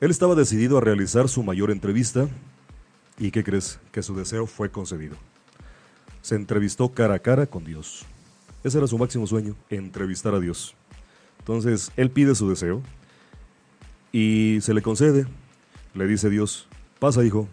[0.00, 2.28] Él estaba decidido a realizar su mayor entrevista
[3.18, 3.80] y ¿qué crees?
[3.90, 5.16] Que su deseo fue concedido.
[6.22, 8.04] Se entrevistó cara a cara con Dios.
[8.62, 10.74] Ese era su máximo sueño, entrevistar a Dios.
[11.40, 12.82] Entonces, él pide su deseo,
[14.14, 15.26] y se le concede.
[15.92, 16.68] Le dice Dios,
[17.00, 17.48] pasa hijo,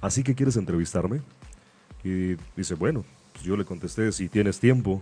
[0.00, 1.22] ¿así que quieres entrevistarme?
[2.02, 5.00] Y dice, bueno, pues yo le contesté, si tienes tiempo.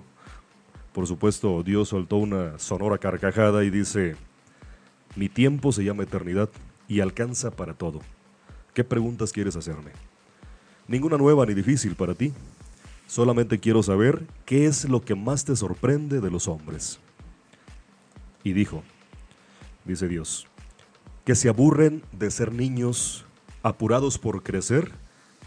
[0.92, 4.16] Por supuesto, Dios soltó una sonora carcajada y dice,
[5.16, 6.50] mi tiempo se llama eternidad
[6.88, 8.00] y alcanza para todo.
[8.74, 9.92] ¿Qué preguntas quieres hacerme?
[10.88, 12.35] Ninguna nueva ni difícil para ti.
[13.07, 17.00] Solamente quiero saber qué es lo que más te sorprende de los hombres.
[18.44, 18.83] Y dijo,
[19.87, 20.46] dice Dios,
[21.24, 23.24] que se aburren de ser niños
[23.62, 24.90] apurados por crecer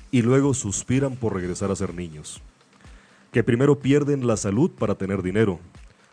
[0.09, 2.41] y luego suspiran por regresar a ser niños.
[3.33, 5.59] Que primero pierden la salud para tener dinero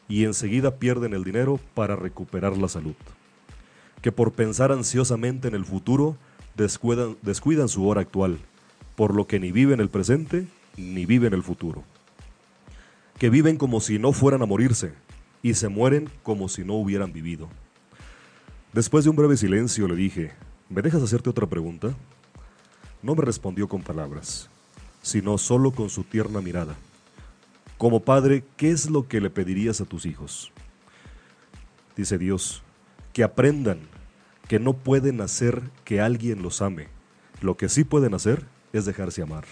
[0.09, 2.97] y enseguida pierden el dinero para recuperar la salud.
[4.01, 6.17] Que por pensar ansiosamente en el futuro
[6.57, 8.39] descuidan, descuidan su hora actual,
[8.97, 11.85] por lo que ni viven el presente ni viven el futuro.
[13.19, 14.93] Que viven como si no fueran a morirse
[15.41, 17.49] y se mueren como si no hubieran vivido
[18.73, 20.33] Después de un breve silencio le dije,
[20.71, 21.95] ¿me dejas hacerte otra pregunta?
[23.03, 24.49] No me respondió con palabras,
[25.03, 26.75] sino solo con su tierna mirada.
[27.77, 30.53] Como padre, ¿qué es lo que le pedirías a tus hijos?
[31.99, 32.63] Dice Dios,
[33.13, 33.81] que aprendan
[34.49, 36.89] que no pueden hacer que alguien los ame.
[37.43, 39.45] Lo que sí pueden hacer es dejarse amar.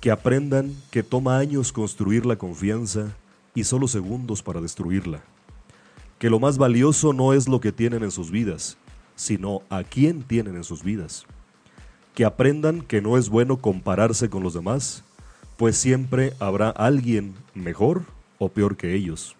[0.00, 3.14] Que aprendan que toma años construir la confianza
[3.54, 5.22] y solo segundos para destruirla.
[6.18, 8.76] Que lo más valioso no es lo que tienen en sus vidas,
[9.14, 11.26] sino a quién tienen en sus vidas.
[12.14, 15.04] Que aprendan que no es bueno compararse con los demás,
[15.56, 18.02] pues siempre habrá alguien mejor
[18.38, 19.36] o peor que ellos.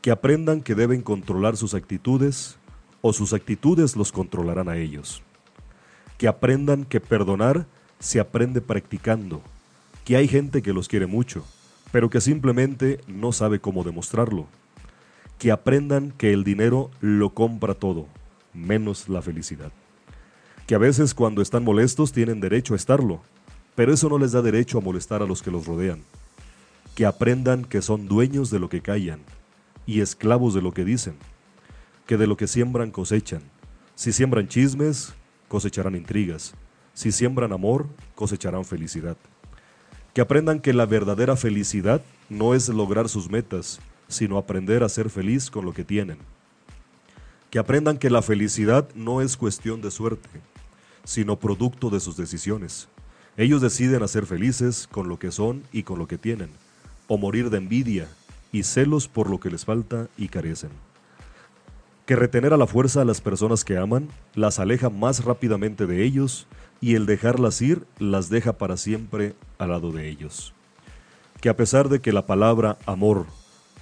[0.00, 2.56] Que aprendan que deben controlar sus actitudes
[3.00, 5.22] o sus actitudes los controlarán a ellos.
[6.18, 7.66] Que aprendan que perdonar
[7.98, 9.42] se aprende practicando,
[10.04, 11.44] que hay gente que los quiere mucho,
[11.90, 14.46] pero que simplemente no sabe cómo demostrarlo.
[15.38, 18.06] Que aprendan que el dinero lo compra todo,
[18.52, 19.72] menos la felicidad.
[20.66, 23.20] Que a veces cuando están molestos tienen derecho a estarlo,
[23.74, 26.02] pero eso no les da derecho a molestar a los que los rodean.
[26.94, 29.20] Que aprendan que son dueños de lo que callan
[29.86, 31.16] y esclavos de lo que dicen.
[32.06, 33.42] Que de lo que siembran cosechan.
[33.94, 35.14] Si siembran chismes,
[35.48, 36.54] cosecharán intrigas.
[36.94, 39.16] Si siembran amor, cosecharán felicidad
[40.14, 45.10] que aprendan que la verdadera felicidad no es lograr sus metas, sino aprender a ser
[45.10, 46.18] feliz con lo que tienen.
[47.50, 50.28] Que aprendan que la felicidad no es cuestión de suerte,
[51.04, 52.88] sino producto de sus decisiones.
[53.36, 56.50] Ellos deciden hacer felices con lo que son y con lo que tienen,
[57.08, 58.08] o morir de envidia
[58.52, 60.70] y celos por lo que les falta y carecen.
[62.06, 66.04] Que retener a la fuerza a las personas que aman las aleja más rápidamente de
[66.04, 66.46] ellos
[66.80, 70.52] y el dejarlas ir las deja para siempre al lado de ellos.
[71.40, 73.26] Que a pesar de que la palabra amor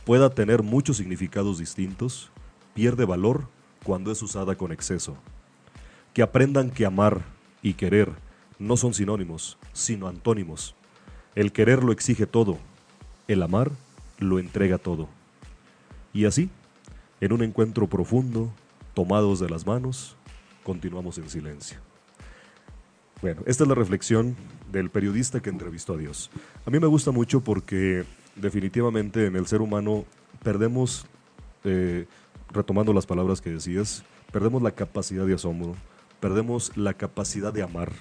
[0.04, 2.30] pueda tener muchos significados distintos,
[2.74, 3.48] pierde valor
[3.84, 5.16] cuando es usada con exceso.
[6.14, 7.22] Que aprendan que amar
[7.62, 8.12] y querer
[8.58, 10.74] no son sinónimos, sino antónimos.
[11.34, 12.58] El querer lo exige todo,
[13.28, 13.70] el amar
[14.18, 15.08] lo entrega todo.
[16.12, 16.50] Y así,
[17.20, 18.52] en un encuentro profundo,
[18.94, 20.16] tomados de las manos,
[20.62, 21.78] continuamos en silencio.
[23.22, 24.36] Bueno, esta es la reflexión
[24.70, 26.30] del periodista que entrevistó a Dios.
[26.66, 28.04] A mí me gusta mucho porque
[28.36, 30.04] definitivamente en el ser humano
[30.42, 31.06] perdemos,
[31.64, 32.06] eh,
[32.50, 35.74] retomando las palabras que decías, perdemos la capacidad de asombro,
[36.20, 37.92] perdemos la capacidad de amar,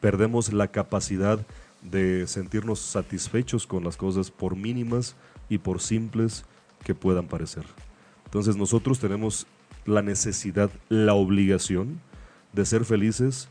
[0.00, 1.44] perdemos la capacidad
[1.82, 5.16] de sentirnos satisfechos con las cosas por mínimas
[5.48, 6.44] y por simples
[6.84, 7.64] que puedan parecer.
[8.24, 9.46] Entonces nosotros tenemos
[9.84, 12.00] la necesidad, la obligación
[12.52, 13.48] de ser felices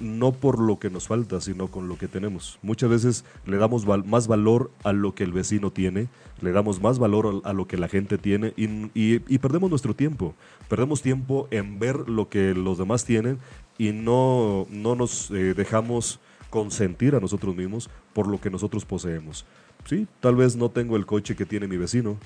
[0.00, 2.58] no por lo que nos falta, sino con lo que tenemos.
[2.62, 6.08] Muchas veces le damos más valor a lo que el vecino tiene,
[6.40, 10.34] le damos más valor a, lo que la gente tiene y, perdemos nuestro tiempo.
[10.68, 13.38] Perdemos tiempo en ver lo que los demás tienen
[13.78, 19.44] y no, no nos eh, dejamos consentir a nosotros mismos por lo que nosotros poseemos.
[19.84, 22.16] Sí, tal vez no tengo el coche que tiene mi vecino,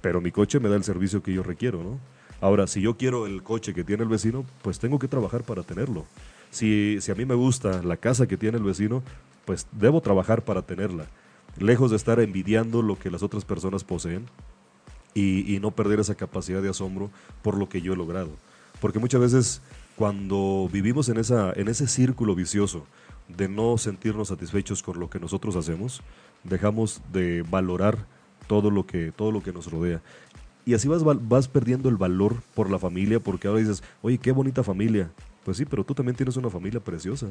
[0.00, 1.98] pero mi coche me da el servicio que yo requiero, ¿no?
[2.40, 5.62] Ahora, si yo quiero el coche que tiene el vecino, pues tengo que trabajar para
[5.62, 6.04] tenerlo.
[6.52, 9.02] Si, si a mí me gusta la casa que tiene el vecino,
[9.46, 11.06] pues debo trabajar para tenerla.
[11.58, 14.26] Lejos de estar envidiando lo que las otras personas poseen
[15.14, 17.10] y, no perder esa capacidad de asombro
[17.42, 18.30] por lo que yo he logrado.
[18.80, 19.62] Porque muchas veces
[19.96, 22.86] cuando vivimos en, en ese círculo vicioso
[23.28, 26.02] de no sentirnos satisfechos con lo que nosotros hacemos,
[26.44, 28.06] dejamos de valorar
[28.46, 30.02] todo lo que, todo lo que nos rodea.
[30.64, 34.32] Y así vas, vas perdiendo el valor por la familia, porque ahora dices, oye, qué
[34.32, 35.10] bonita familia,
[35.44, 37.26] pues sí, pero tú también tienes una familia preciosa.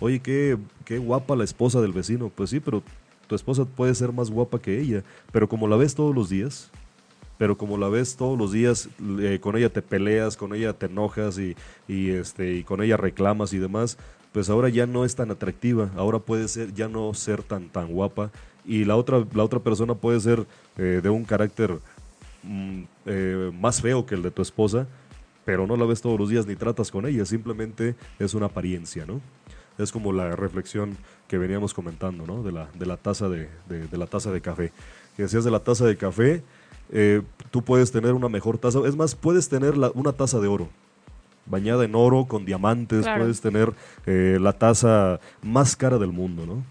[0.00, 2.30] Oye, qué, qué guapa la esposa del vecino.
[2.34, 2.82] Pues sí, pero
[3.26, 5.02] tu esposa puede ser más guapa que ella.
[5.32, 6.70] Pero como la ves todos los días,
[7.38, 8.88] pero como la ves todos los días,
[9.40, 11.56] con ella te peleas, con ella te enojas y,
[11.88, 13.96] y, este, y con ella reclamas y demás,
[14.32, 17.88] pues ahora ya no es tan atractiva, ahora puede ser, ya no ser tan, tan
[17.88, 18.30] guapa
[18.64, 21.78] y la otra, la otra persona puede ser eh, de un carácter
[22.42, 24.86] mm, eh, más feo que el de tu esposa,
[25.50, 29.04] pero no la ves todos los días ni tratas con ella, simplemente es una apariencia,
[29.04, 29.20] ¿no?
[29.78, 32.44] Es como la reflexión que veníamos comentando, ¿no?
[32.44, 33.48] De la, de la, taza, de,
[33.90, 34.70] la taza de café.
[35.16, 36.44] Que decías de la taza de café,
[36.92, 40.68] eh, tú puedes tener una mejor taza, es más, puedes tener una taza de oro,
[41.46, 43.72] bañada en oro, con diamantes, puedes tener
[44.06, 46.62] eh, la taza más cara del mundo, ¿no?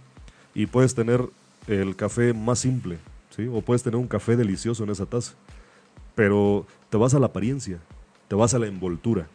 [0.56, 1.26] Y puedes tener
[1.68, 2.98] el café más simple,
[3.36, 3.46] ¿sí?
[3.52, 5.34] O puedes tener un café delicioso en esa taza,
[6.16, 7.80] pero te vas a la apariencia,
[8.30, 9.28] te vas a la envoltura.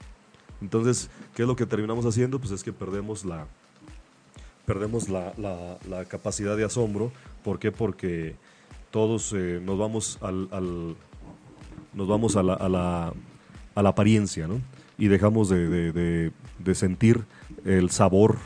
[0.63, 2.39] Entonces, ¿qué es lo que terminamos haciendo?
[2.39, 3.47] Pues es que perdemos la,
[4.65, 7.13] perdemos la, la, capacidad de asombro.
[7.43, 7.71] ¿Por qué?
[7.71, 8.37] Porque
[8.91, 10.97] todos eh, nos vamos al,
[11.93, 13.13] nos vamos a la, a la,
[13.75, 14.61] a la apariencia, ¿no?
[14.97, 17.25] Y dejamos de, de, de, sentir
[17.65, 18.39] el sabor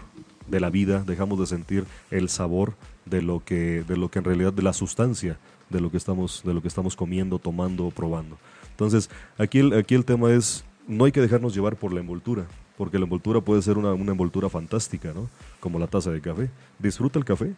[0.46, 4.24] de la vida, dejamos de sentir el sabor de lo que, de lo que en
[4.24, 5.38] realidad, de la sustancia
[5.70, 8.38] de lo que estamos, de lo que estamos comiendo, tomando, probando.
[8.78, 12.46] Entonces, aquí el, aquí el tema es, no hay que dejarnos llevar por la envoltura,
[12.76, 15.28] porque la envoltura puede ser una, una envoltura fantástica, ¿no?
[15.58, 16.48] Como la taza de café.
[16.78, 17.54] Disfruta el café,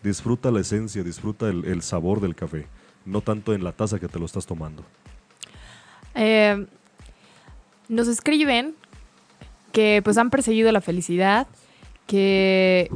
[0.00, 2.68] disfruta la esencia, disfruta el, sabor del café,
[3.04, 4.84] no tanto en la taza que te lo estás tomando.
[6.14, 6.64] Eh,
[7.88, 8.76] nos escriben
[9.72, 11.48] que pues han perseguido la felicidad,
[12.06, 12.92] que,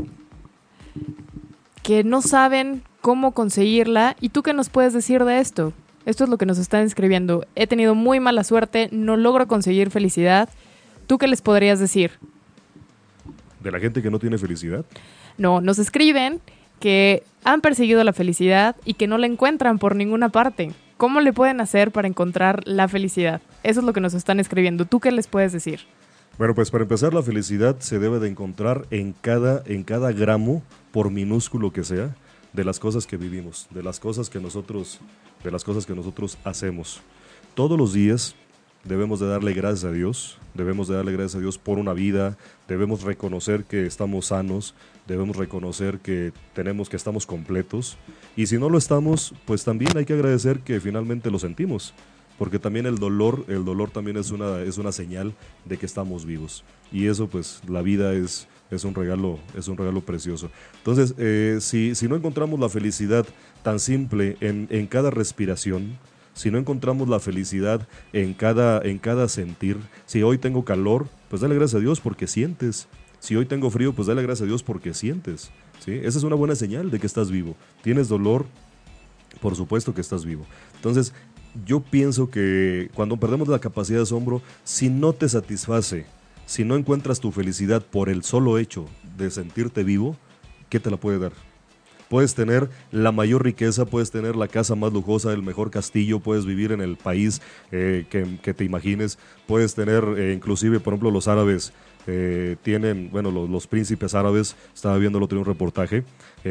[1.83, 4.15] que no saben cómo conseguirla.
[4.21, 5.73] ¿Y tú qué nos puedes decir de esto?
[6.07, 7.47] Esto es lo que nos están escribiendo.
[7.55, 10.49] He tenido muy mala suerte, no logro conseguir felicidad.
[11.07, 12.13] ¿Tú qué les podrías decir?
[13.61, 14.85] ¿De la gente que no tiene felicidad?
[15.39, 16.41] No, nos escriben
[16.81, 20.73] que han perseguido la felicidad y que no la encuentran por ninguna parte.
[20.97, 23.41] ¿Cómo le pueden hacer para encontrar la felicidad?
[23.63, 24.85] Eso es lo que nos están escribiendo.
[24.85, 25.81] ¿Tú qué les puedes decir?
[26.39, 30.63] Bueno, pues para empezar, la felicidad se debe de encontrar en cada, en cada gramo,
[30.93, 32.15] por minúsculo que sea,
[32.55, 35.01] de las cosas que vivimos, de las cosas que nosotros,
[35.43, 37.01] de las cosas que nosotros hacemos.
[37.55, 38.35] Todos los días
[38.85, 42.39] debemos de darle gracias a Dios, debemos de darle gracias a Dios por una vida,
[42.69, 44.75] debemos reconocer que estamos sanos,
[45.07, 47.99] debemos reconocer que tenemos que estamos completos
[48.37, 51.93] y si no lo estamos, pues también hay que agradecer que finalmente lo sentimos,
[52.39, 56.25] porque también el dolor, el dolor también es una es una señal de que estamos
[56.25, 56.63] vivos
[56.93, 60.51] y eso pues la vida es es un regalo es un regalo precioso.
[60.79, 63.27] Entonces eh, si, si no encontramos la felicidad
[63.63, 65.99] tan simple en, en cada respiración
[66.35, 71.41] si no encontramos la felicidad en cada, en cada sentir, si hoy tengo calor, pues
[71.41, 72.89] dale gracias a Dios porque sientes.
[73.21, 75.51] Si hoy tengo frío, pues dale gracias a Dios porque sientes.
[75.79, 75.93] ¿sí?
[75.93, 77.55] Esa es una buena señal de que estás vivo.
[77.83, 78.47] Tienes dolor,
[79.41, 80.45] por supuesto que estás vivo.
[80.75, 81.15] Entonces,
[81.65, 86.05] yo pienso que cuando perdemos la capacidad de asombro, si no te satisface,
[86.47, 90.17] si no encuentras tu felicidad por el solo hecho de sentirte vivo,
[90.69, 91.33] ¿qué te la puede dar?
[92.09, 96.47] puedes tener la mayor riqueza, puedes tener la casa más lujosa, el mejor castillo, puedes
[96.47, 101.27] vivir en el país eh, que, te imagines, puedes tener eh, inclusive, por ejemplo, los
[101.27, 101.73] árabes.
[102.07, 106.05] Eh, tienen, bueno, los, príncipes árabes, estaba viendo el otro un reportaje,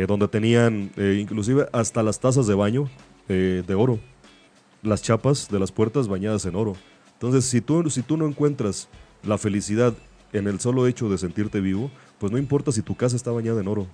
[0.07, 2.89] donde tenían inclusive hasta las tazas de baño
[3.27, 3.99] de oro,
[4.81, 6.75] las chapas de las puertas bañadas en oro.
[7.13, 8.89] Entonces, si tú, si tú no encuentras
[9.23, 9.93] la felicidad
[10.33, 13.61] en el solo hecho de sentirte vivo, pues no importa si tu casa está bañada
[13.61, 13.87] en oro,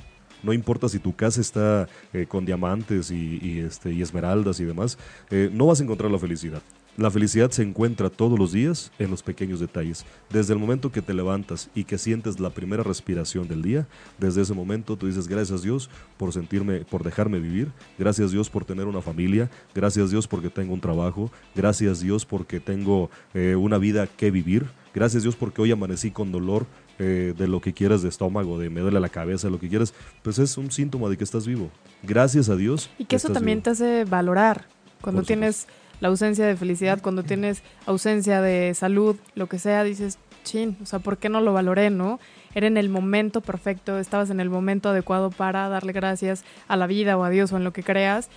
[0.44, 4.98] no importa si tu casa está eh, con diamantes y, este, y esmeraldas y demás,
[5.30, 6.62] eh, no vas a encontrar la felicidad.
[6.98, 10.06] La felicidad se encuentra todos los días en los pequeños detalles.
[10.30, 14.42] Desde el momento que te levantas y que sientes la primera respiración del día, desde
[14.42, 18.86] ese momento tú dices gracias Dios por sentirme, por dejarme vivir, gracias Dios por tener
[18.86, 24.08] una familia, gracias Dios porque tengo un trabajo, gracias Dios porque tengo eh, una vida
[24.08, 26.66] que vivir, gracias Dios porque hoy amanecí con dolor,
[27.02, 29.94] eh, de lo que quieras de estómago, de me duele la cabeza, lo que quieras,
[30.22, 31.72] pues es un síntoma de que estás vivo.
[32.04, 32.90] Gracias a Dios.
[32.98, 34.66] Y que eso también te hace valorar.
[35.00, 35.66] Cuando tienes
[36.00, 40.86] la ausencia de felicidad, cuando tienes ausencia de salud, lo que sea, dices, chin, o
[40.86, 42.20] sea, ¿por qué no lo valoré, no?
[42.56, 46.88] Era en el momento perfecto, estabas en el momento adecuado para darle gracias a la
[46.88, 48.30] vida o a Dios o en lo que creas,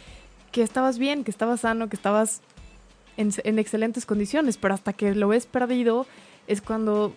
[0.51, 2.43] que estabas bien, que estabas sano, que estabas
[3.17, 6.07] en, en excelentes condiciones, pero hasta que lo ves perdido
[6.47, 7.15] es cuando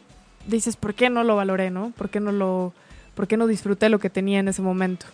[0.48, 1.92] dices, ¿por qué no lo valoré, no?
[1.98, 2.74] ¿Por qué no lo,
[3.16, 5.08] por qué no disfruté lo que tenía en ese momento?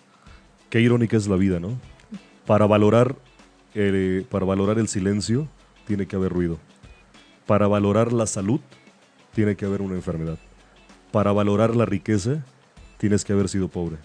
[0.70, 1.80] Qué irónica es la vida, ¿no?
[2.46, 3.16] Para valorar,
[4.30, 5.48] para valorar el silencio
[5.86, 6.58] tiene que haber ruido.
[7.46, 8.60] Para valorar la salud
[9.34, 10.38] tiene que haber una enfermedad.
[11.12, 12.44] Para valorar la riqueza
[12.98, 13.98] tienes que haber sido pobre.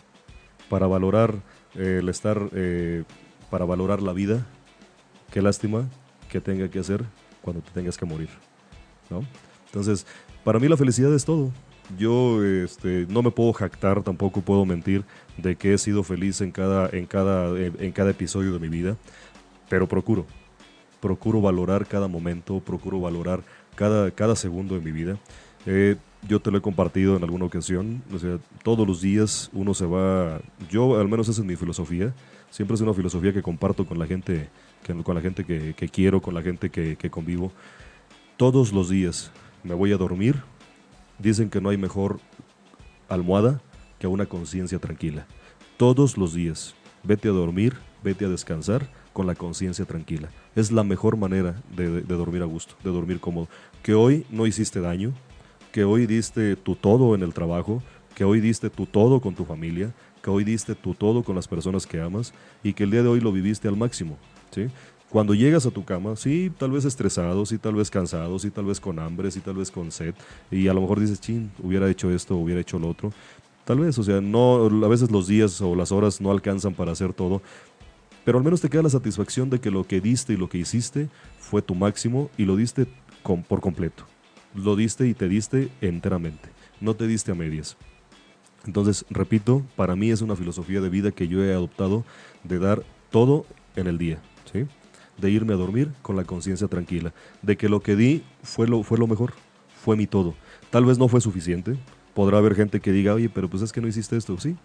[0.68, 1.34] Para valorar
[1.74, 3.04] eh, el estar, eh,
[3.50, 4.46] para valorar la vida,
[5.30, 5.88] qué lástima
[6.28, 7.04] que tenga que hacer
[7.42, 8.28] cuando te tengas que morir,
[9.10, 9.22] ¿no?
[9.66, 10.06] Entonces,
[10.42, 11.52] para mí la felicidad es todo.
[11.98, 15.04] Yo este, no me puedo jactar, tampoco puedo mentir
[15.36, 18.96] de que he sido feliz en cada, en cada, en, cada episodio de mi vida,
[19.68, 20.26] pero procuro,
[21.00, 23.42] procuro valorar cada momento, procuro valorar
[23.74, 25.18] cada, cada segundo de mi vida.
[25.66, 25.96] Eh,
[26.28, 29.86] yo te lo he compartido en alguna ocasión, o sea, todos los días uno se
[29.86, 32.12] va, yo al menos esa es mi filosofía,
[32.50, 34.48] siempre es una filosofía que comparto con la gente,
[34.82, 37.52] que, con la gente que, que quiero, con la gente que, que convivo.
[38.36, 39.30] Todos los días
[39.62, 40.42] me voy a dormir,
[41.18, 42.20] dicen que no hay mejor
[43.08, 43.60] almohada
[43.98, 45.26] que una conciencia tranquila.
[45.76, 50.28] Todos los días, vete a dormir, vete a descansar con la conciencia tranquila.
[50.54, 53.48] Es la mejor manera de, dormir a gusto, de dormir cómodo.
[53.82, 55.14] Que hoy no hiciste daño,
[55.72, 57.82] que hoy diste tu todo en el trabajo,
[58.14, 61.48] que hoy diste tu todo con tu familia, que hoy diste tu todo con las
[61.48, 64.18] personas que amas y que el día de hoy lo viviste al máximo.
[64.50, 64.66] ¿sí?
[65.08, 68.66] Cuando llegas a tu cama, sí, tal vez estresado, sí, tal vez cansado, sí, tal
[68.66, 70.14] vez con hambre, sí, tal vez con sed,
[70.50, 73.14] y a lo mejor dices, chin, hubiera hecho esto, hubiera hecho lo otro.
[73.64, 76.92] Tal vez, o sea, no, a veces los días o las horas no alcanzan para
[76.92, 77.42] hacer todo,
[78.26, 80.58] pero al menos te queda la satisfacción de que lo que diste y lo que
[80.58, 81.08] hiciste
[81.38, 82.88] fue tu máximo y lo diste
[83.22, 84.04] con, por completo.
[84.52, 86.48] Lo diste y te diste enteramente,
[86.80, 87.76] no te diste a medias.
[88.66, 92.04] Entonces, repito, para mí es una filosofía de vida que yo he adoptado
[92.42, 93.46] de dar todo
[93.76, 94.20] en el día,
[94.52, 94.66] ¿sí?
[95.18, 98.82] De irme a dormir con la conciencia tranquila, de que lo que di fue lo,
[98.82, 99.34] fue lo mejor,
[99.84, 100.34] fue mi todo.
[100.70, 101.78] Tal vez no fue suficiente,
[102.12, 104.56] podrá haber gente que diga, oye, pero pues es que no hiciste esto, sí,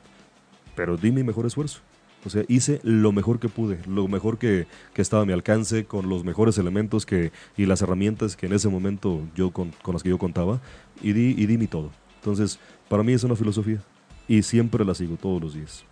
[0.75, 1.81] pero di mi mejor esfuerzo.
[2.25, 5.85] O sea, hice lo mejor que pude, lo mejor que, que, estaba a mi alcance,
[5.85, 9.93] con los mejores elementos que, y las herramientas que en ese momento yo con, con
[9.93, 10.61] las que yo contaba,
[11.01, 11.89] y di, y di mi todo.
[12.15, 13.81] Entonces, para mí es una filosofía
[14.27, 15.83] y siempre la sigo todos los días.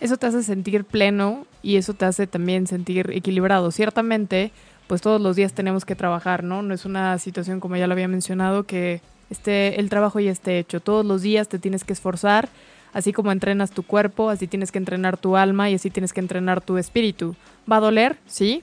[0.00, 3.70] Eso te hace sentir pleno y eso te hace también sentir equilibrado.
[3.70, 4.52] Ciertamente,
[4.86, 6.62] pues todos los días tenemos que trabajar, ¿no?
[6.62, 10.58] No es una situación como ya lo había mencionado que esté, el trabajo ya esté
[10.58, 10.80] hecho.
[10.80, 12.48] Todos los días te tienes que esforzar,
[12.94, 16.20] así como entrenas tu cuerpo, así tienes que entrenar tu alma y así tienes que
[16.20, 17.36] entrenar tu espíritu.
[17.70, 18.16] ¿Va a doler?
[18.26, 18.62] Sí,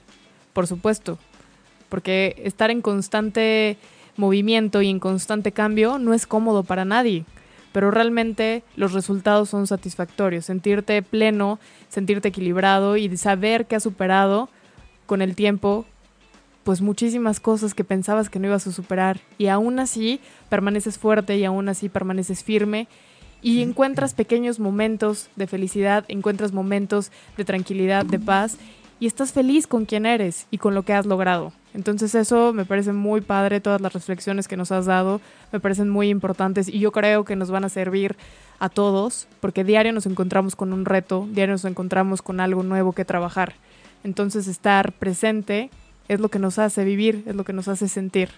[0.53, 1.19] por supuesto.
[1.89, 3.77] Porque estar en constante
[4.15, 7.25] movimiento y en constante cambio no es cómodo para nadie,
[7.73, 11.59] pero realmente los resultados son satisfactorios, sentirte pleno,
[11.89, 14.49] sentirte equilibrado y saber que has superado
[15.05, 15.85] con el tiempo
[16.63, 21.35] pues muchísimas cosas que pensabas que no ibas a superar y aún así permaneces fuerte
[21.37, 22.87] y aún así permaneces firme
[23.41, 28.57] y encuentras pequeños momentos de felicidad, encuentras momentos de tranquilidad, de paz
[28.99, 31.53] y estás feliz con quien eres y con lo que has logrado.
[31.73, 35.21] Entonces eso me parece muy padre, todas las reflexiones que nos has dado
[35.51, 38.15] me parecen muy importantes y yo creo que nos van a servir
[38.59, 42.91] a todos porque diario nos encontramos con un reto, diario nos encontramos con algo nuevo
[42.91, 43.53] que trabajar.
[44.03, 45.71] Entonces estar presente
[46.07, 48.29] es lo que nos hace vivir, es lo que nos hace sentir.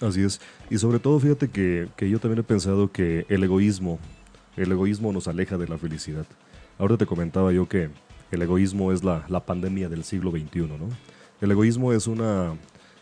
[0.00, 0.40] Así es.
[0.70, 3.98] Y sobre todo fíjate que, que yo también he pensado que el egoísmo,
[4.56, 6.26] el egoísmo nos aleja de la felicidad.
[6.78, 7.90] Ahora te comentaba yo que
[8.30, 10.88] el egoísmo es la, la pandemia del siglo XXI, ¿no?
[11.40, 12.54] El egoísmo es, una,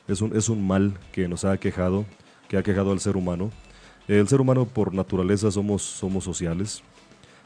[0.09, 2.05] es, un, es un mal que nos ha quejado,
[2.49, 3.51] que ha quejado al ser humano.
[4.09, 6.83] El ser humano por naturaleza somos, somos sociales.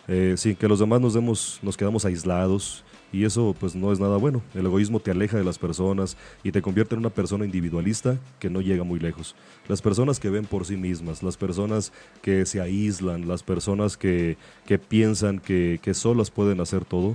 [0.07, 2.85] Eh, sin que los demás nos, demos, nos quedamos aislados
[3.15, 4.43] y eso pues no es nada bueno.
[4.55, 8.51] El egoísmo te aleja de las personas y te convierte en una persona individualista que
[8.51, 9.37] no llega muy lejos.
[9.69, 11.93] Las personas que ven por sí mismas, las personas
[12.23, 14.37] que se aíslan, las personas que,
[14.67, 17.15] que piensan que, que solas pueden hacer todo,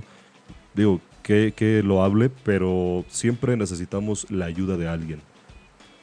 [0.74, 5.20] digo, que, que lo hable, pero siempre necesitamos la ayuda de alguien.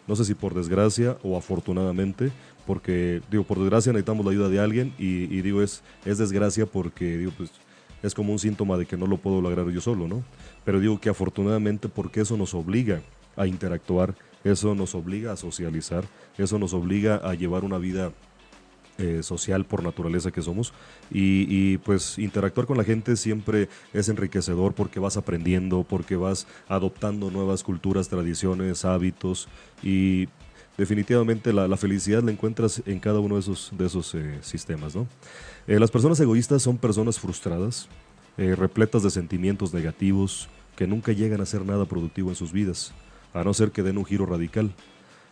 [0.05, 2.31] No sé si por desgracia o afortunadamente,
[2.67, 7.17] porque digo, por desgracia necesitamos la ayuda de alguien y, digo, es, es desgracia porque
[7.17, 7.51] digo, pues,
[8.03, 10.23] es como un síntoma de que no lo puedo lograr yo solo, ¿no?
[10.63, 13.01] Pero digo que afortunadamente porque eso nos obliga
[13.35, 16.05] a interactuar, eso nos obliga a socializar,
[16.37, 18.11] eso nos obliga a llevar una vida
[18.97, 20.73] eh, social por naturaleza que somos
[21.11, 26.47] y, y, pues interactuar con la gente siempre es enriquecedor porque vas aprendiendo, porque vas
[26.67, 29.49] adoptando nuevas culturas, tradiciones, hábitos
[29.83, 30.29] y
[30.77, 34.95] definitivamente la, felicidad la encuentras en cada uno de esos, de esos eh, sistemas.
[34.95, 35.07] ¿no?
[35.67, 37.89] Eh, las personas egoístas son personas frustradas,
[38.37, 42.93] eh, repletas de sentimientos negativos que nunca llegan a hacer nada productivo en sus vidas,
[43.33, 44.73] a no ser que den un giro radical.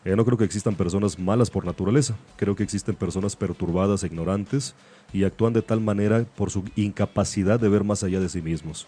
[0.03, 4.75] No creo que existan personas malas por naturaleza, creo que existen personas perturbadas, e ignorantes,
[5.11, 8.85] y actúan de tal manera por su incapacidad de ver más allá de sí mismos.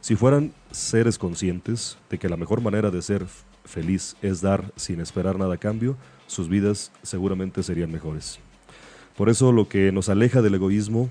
[0.00, 3.26] Si fueran seres conscientes de que la mejor manera de ser
[3.66, 5.96] feliz es dar sin esperar nada a cambio,
[6.26, 8.38] sus vidas seguramente serían mejores.
[9.16, 11.08] Por eso lo que nos aleja del egoísmo,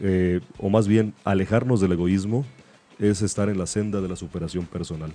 [0.00, 2.44] eh, o más bien alejarnos del egoísmo,
[2.98, 5.12] es estar en la senda de la superación personal.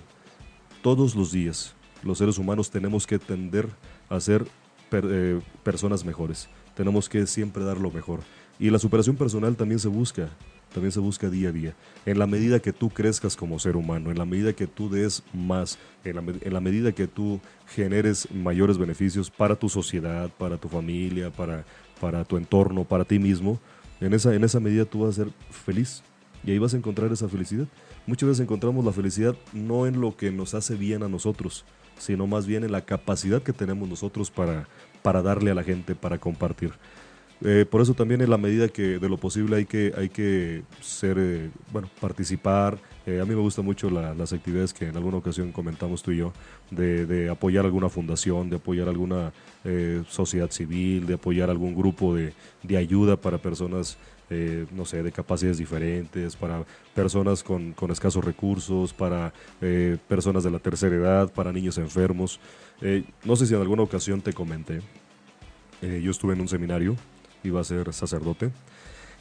[0.81, 1.73] Todos los días,
[2.03, 3.67] los seres humanos tenemos que tender
[4.09, 4.45] a ser
[4.91, 6.49] eh, personas mejores.
[6.75, 8.21] Tenemos que siempre dar lo mejor.
[8.59, 10.29] Y la superación personal también se busca,
[10.73, 11.75] también se busca día a día.
[12.05, 15.23] En la medida que tú crezcas como ser humano, en la medida que tú des
[15.33, 20.57] más, en la, en la medida que tú generes mayores beneficios para tu sociedad, para
[20.57, 21.65] tu familia, para,
[21.99, 23.59] para tu entorno, para ti mismo,
[24.01, 26.03] en esa, en esa medida tú vas a ser feliz.
[26.43, 27.67] Y ahí vas a encontrar esa felicidad.
[28.07, 31.65] Muchas veces encontramos la felicidad no en lo que nos hace bien a nosotros,
[31.97, 34.67] sino más bien en la capacidad que tenemos nosotros para,
[35.01, 36.71] para darle a la gente, para compartir.
[37.41, 40.63] Eh, por eso también en la medida que de lo posible hay que, hay que
[40.81, 42.77] ser, eh, bueno, participar.
[43.05, 46.17] Eh, a mí me gustan mucho las actividades que en alguna ocasión comentamos tú y
[46.17, 46.33] yo,
[46.69, 49.31] de, de apoyar alguna fundación, de apoyar alguna
[50.07, 52.33] sociedad civil, de apoyar algún grupo de,
[52.63, 53.97] de ayuda para personas
[54.71, 56.63] no sé, de capacidades diferentes, para
[56.93, 59.33] personas con, con escasos recursos, para
[60.07, 62.39] personas de la tercera edad, para niños enfermos.
[63.25, 64.81] no sé si en alguna ocasión te comenté,
[65.81, 66.95] yo estuve en un seminario
[67.43, 68.51] iba a ser sacerdote.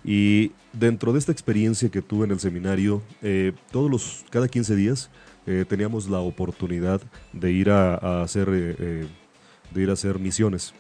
[0.05, 4.77] Y dentro de esta experiencia que tuve en el seminario, eh, todos los, cada 15
[4.77, 5.11] días
[5.47, 7.01] eh, teníamos la oportunidad
[7.33, 9.07] de ir a, hacer, eh,
[9.73, 10.75] de ir a hacer misiones.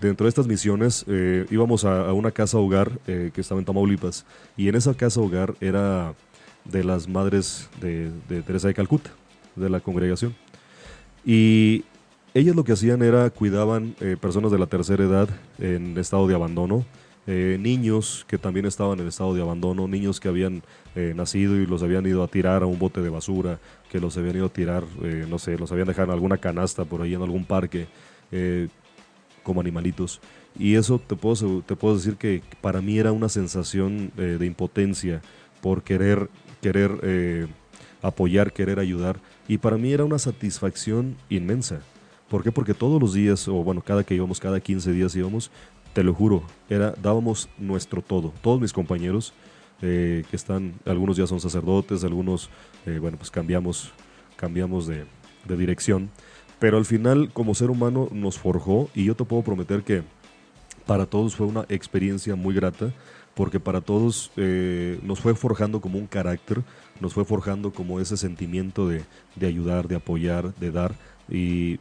[0.00, 1.04] Dentro de estas misiones
[1.50, 4.24] íbamos a, una casa hogar que estaba en Tamaulipas
[4.56, 6.14] y en esa casa hogar era
[6.64, 9.10] de las madres de, de Teresa de Calcuta,
[9.56, 10.36] de la congregación.
[11.24, 11.84] Y
[12.34, 16.34] ellas lo que hacían era cuidaban eh, personas de la tercera edad en estado de
[16.34, 16.84] abandono,
[17.26, 20.62] eh, niños que también estaban en estado de abandono, niños que habían
[20.94, 23.58] eh, nacido y los habían ido a tirar a un bote de basura,
[23.90, 24.84] que los habían ido a tirar,
[25.28, 27.86] no sé, los habían dejado en alguna canasta por ahí en algún parque,
[29.42, 30.20] como animalitos.
[30.58, 35.22] Y eso te puedo, te puedo decir que para mí era una sensación de impotencia
[35.62, 36.28] por querer,
[36.60, 37.48] querer
[38.02, 39.20] apoyar, querer ayudar.
[39.48, 41.80] Y para mí era una satisfacción inmensa.
[42.28, 42.52] ¿Por qué?
[42.52, 45.50] Porque todos los días, o bueno, cada que íbamos, cada 15 días íbamos,
[45.94, 48.32] te lo juro, era, dábamos nuestro todo.
[48.42, 49.32] Todos mis compañeros,
[49.80, 52.50] eh, que están, algunos ya son sacerdotes, algunos,
[52.84, 53.92] eh, bueno, pues cambiamos,
[54.36, 55.06] cambiamos de,
[55.46, 56.10] dirección.
[56.58, 60.02] Pero al final, como ser humano, nos forjó y yo te puedo prometer que
[60.84, 62.92] para todos fue una experiencia muy grata,
[63.34, 66.62] porque para todos eh, nos fue forjando como un carácter,
[67.00, 69.04] nos fue forjando como ese sentimiento de,
[69.36, 70.94] de ayudar, de apoyar, de dar.
[71.30, 71.78] Y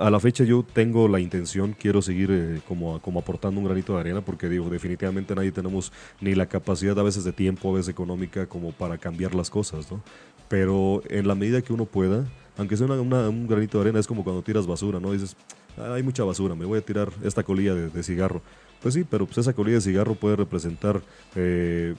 [0.00, 3.94] a la fecha yo tengo la intención, quiero seguir eh, como, como aportando un granito
[3.94, 5.92] de arena, porque digo, definitivamente nadie tenemos
[6.22, 9.90] ni la capacidad a veces de tiempo, a veces económica, como para cambiar las cosas,
[9.92, 10.02] ¿no?
[10.48, 12.26] Pero en la medida que uno pueda,
[12.56, 15.12] aunque sea un granito de arena, es como cuando tiras basura, ¿no?
[15.12, 15.36] Dices,
[15.76, 18.40] ah, hay mucha basura, me voy a tirar esta colilla de, cigarro.
[18.80, 21.02] Pues sí, pero pues esa colilla de cigarro puede representar
[21.36, 21.94] eh,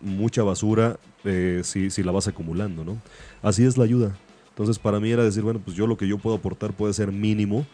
[0.00, 2.96] mucha basura eh, si, si la vas acumulando, ¿no?
[3.42, 4.16] Así es la ayuda.
[4.60, 7.10] Entonces para mí era decir, bueno, pues yo lo que yo puedo aportar puede ser
[7.12, 7.64] mínimo,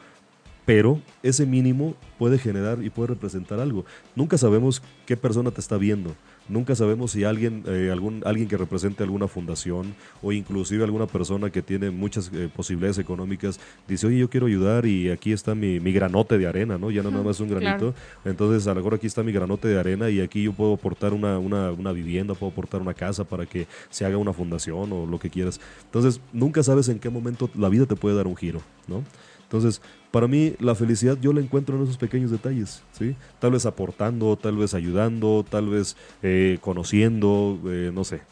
[0.65, 3.85] pero ese mínimo puede generar y puede representar algo.
[4.15, 6.15] Nunca sabemos qué persona te está viendo.
[6.49, 11.51] Nunca sabemos si alguien, eh, algún, alguien que represente alguna fundación o inclusive alguna persona
[11.51, 15.81] que tiene muchas eh, posibilidades económicas dice, oye, yo quiero ayudar y aquí está mi,
[15.81, 16.91] mi granote de arena, ¿no?
[16.91, 17.95] Ya no nada más un granito.
[18.25, 21.13] Entonces, a lo mejor aquí está mi granote de arena y aquí yo puedo aportar
[21.13, 25.07] una, una, una vivienda, puedo aportar una casa para que se haga una fundación o
[25.07, 25.61] lo que quieras.
[25.85, 29.03] Entonces, nunca sabes en qué momento la vida te puede dar un giro, ¿no?
[29.47, 29.81] Entonces,
[30.11, 33.15] para mí la felicidad yo la encuentro en esos pequeños detalles, ¿sí?
[33.39, 38.23] Tal vez aportando, tal vez ayudando, tal vez eh, conociendo, eh, no sé,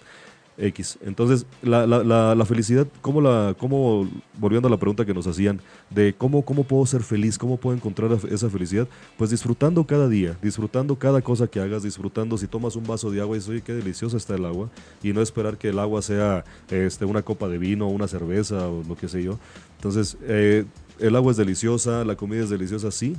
[0.59, 0.99] X.
[1.03, 4.09] Entonces, la, la, la, felicidad, ¿cómo la, cómo,
[4.39, 5.61] volviendo a la pregunta que nos hacían,
[5.91, 10.37] de cómo, cómo puedo ser feliz, cómo puedo encontrar esa felicidad, pues disfrutando cada día,
[10.43, 13.63] disfrutando cada cosa que hagas, disfrutando si tomas un vaso de agua y dices, oye,
[13.63, 14.71] qué deliciosa está el agua,
[15.03, 18.83] y no esperar que el agua sea este, una copa de vino, una cerveza o
[18.85, 19.39] lo que sé yo.
[19.77, 20.65] Entonces, eh,
[20.99, 23.17] el agua es deliciosa, la comida es deliciosa, sí,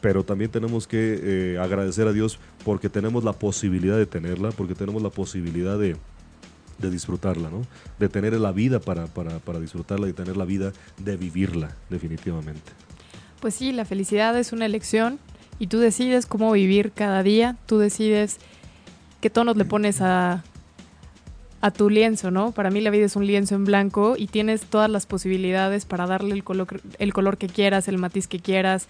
[0.00, 4.74] pero también tenemos que eh, agradecer a Dios porque tenemos la posibilidad de tenerla, porque
[4.74, 5.96] tenemos la posibilidad de,
[6.78, 7.62] disfrutarla, ¿no?
[7.98, 12.72] De tener la vida para, para, para disfrutarla y tener la vida de vivirla, definitivamente.
[13.40, 15.18] Pues sí, la felicidad es una elección
[15.58, 18.38] y tú decides cómo vivir cada día, tú decides
[19.20, 20.44] qué tonos le pones a,
[21.60, 22.52] a tu lienzo, ¿no?
[22.52, 26.06] Para mí la vida es un lienzo en blanco y tienes todas las posibilidades para
[26.06, 28.86] darle el color, el color que quieras, el matiz que quieras,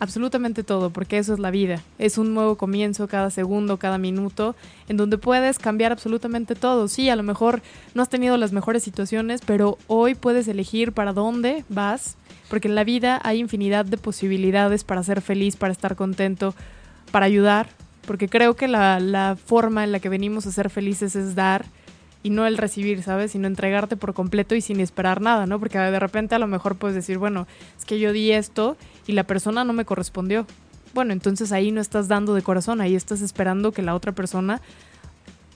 [0.00, 1.80] absolutamente todo, porque eso es la vida.
[2.00, 4.56] Es un nuevo comienzo cada segundo, cada minuto,
[4.88, 6.88] en donde puedes cambiar absolutamente todo.
[6.88, 7.62] Sí, a lo mejor
[7.94, 12.16] no has tenido las mejores situaciones, pero hoy puedes elegir para dónde vas,
[12.50, 16.52] porque en la vida hay infinidad de posibilidades para ser feliz, para estar contento,
[17.12, 17.68] para ayudar,
[18.04, 21.64] porque creo que la, la forma en la que venimos a ser felices es dar
[22.22, 23.32] y no el recibir, ¿sabes?
[23.32, 25.58] Sino entregarte por completo y sin esperar nada, ¿no?
[25.58, 27.46] Porque de repente a lo mejor puedes decir, bueno,
[27.78, 30.46] es que yo di esto y la persona no me correspondió.
[30.94, 34.60] Bueno, entonces ahí no estás dando de corazón, ahí estás esperando que la otra persona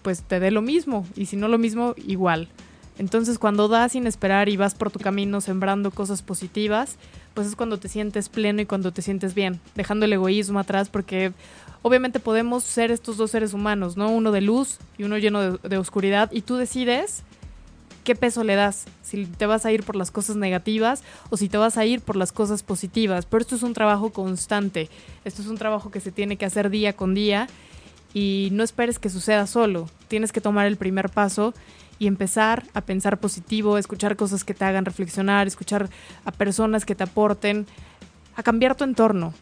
[0.03, 2.49] pues te dé lo mismo y si no lo mismo, igual.
[2.99, 6.97] Entonces cuando das sin esperar y vas por tu camino sembrando cosas positivas,
[7.37, 10.89] pues es cuando te sientes pleno y cuando te sientes bien, dejando el egoísmo atrás
[10.89, 11.35] porque
[11.83, 14.11] obviamente podemos ser estos dos seres humanos, ¿no?
[14.11, 17.25] Uno de luz y uno lleno de, oscuridad y tú decides
[18.05, 21.51] qué peso le das, si te vas a ir por las cosas negativas o si
[21.51, 23.27] te vas a ir por las cosas positivas.
[23.27, 24.89] Pero esto es un trabajo constante,
[25.27, 27.49] esto es un trabajo que se tiene que hacer día con día
[28.15, 31.53] y no esperes que suceda solo, tienes que tomar el primer paso
[31.99, 35.89] y empezar a pensar positivo, escuchar cosas que te hagan reflexionar, escuchar
[36.25, 37.67] a personas que te aporten,
[38.37, 39.33] a cambiar tu entorno.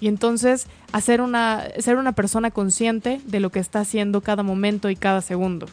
[0.00, 4.90] Y entonces hacer una, ser una persona consciente de lo que está haciendo cada momento
[4.90, 5.66] y cada segundo.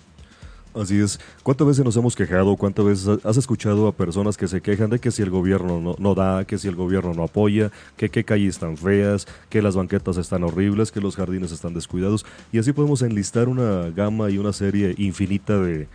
[0.73, 1.19] Así es.
[1.43, 2.55] ¿Cuántas veces nos hemos quejado?
[2.55, 6.15] ¿Cuántas veces has escuchado a personas que se quejan de que si el gobierno no,
[6.15, 10.17] da, que si el gobierno no apoya, que qué calles están feas, que las banquetas
[10.17, 12.25] están horribles, que los jardines están descuidados?
[12.51, 15.87] Y así podemos enlistar una gama y una serie infinita de,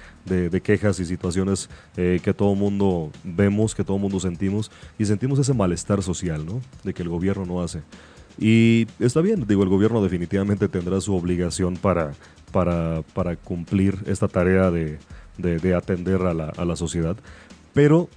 [0.63, 5.55] quejas y situaciones eh, que todo mundo vemos, que todo mundo sentimos, y sentimos ese
[5.55, 6.61] malestar social, ¿no?
[6.85, 7.83] De que el gobierno no hace.
[8.39, 12.13] Y está bien, digo, el gobierno definitivamente tendrá su obligación para
[12.53, 14.99] para, para cumplir esta tarea de,
[15.37, 17.17] de, atender a la, a la, sociedad.
[17.73, 18.09] Pero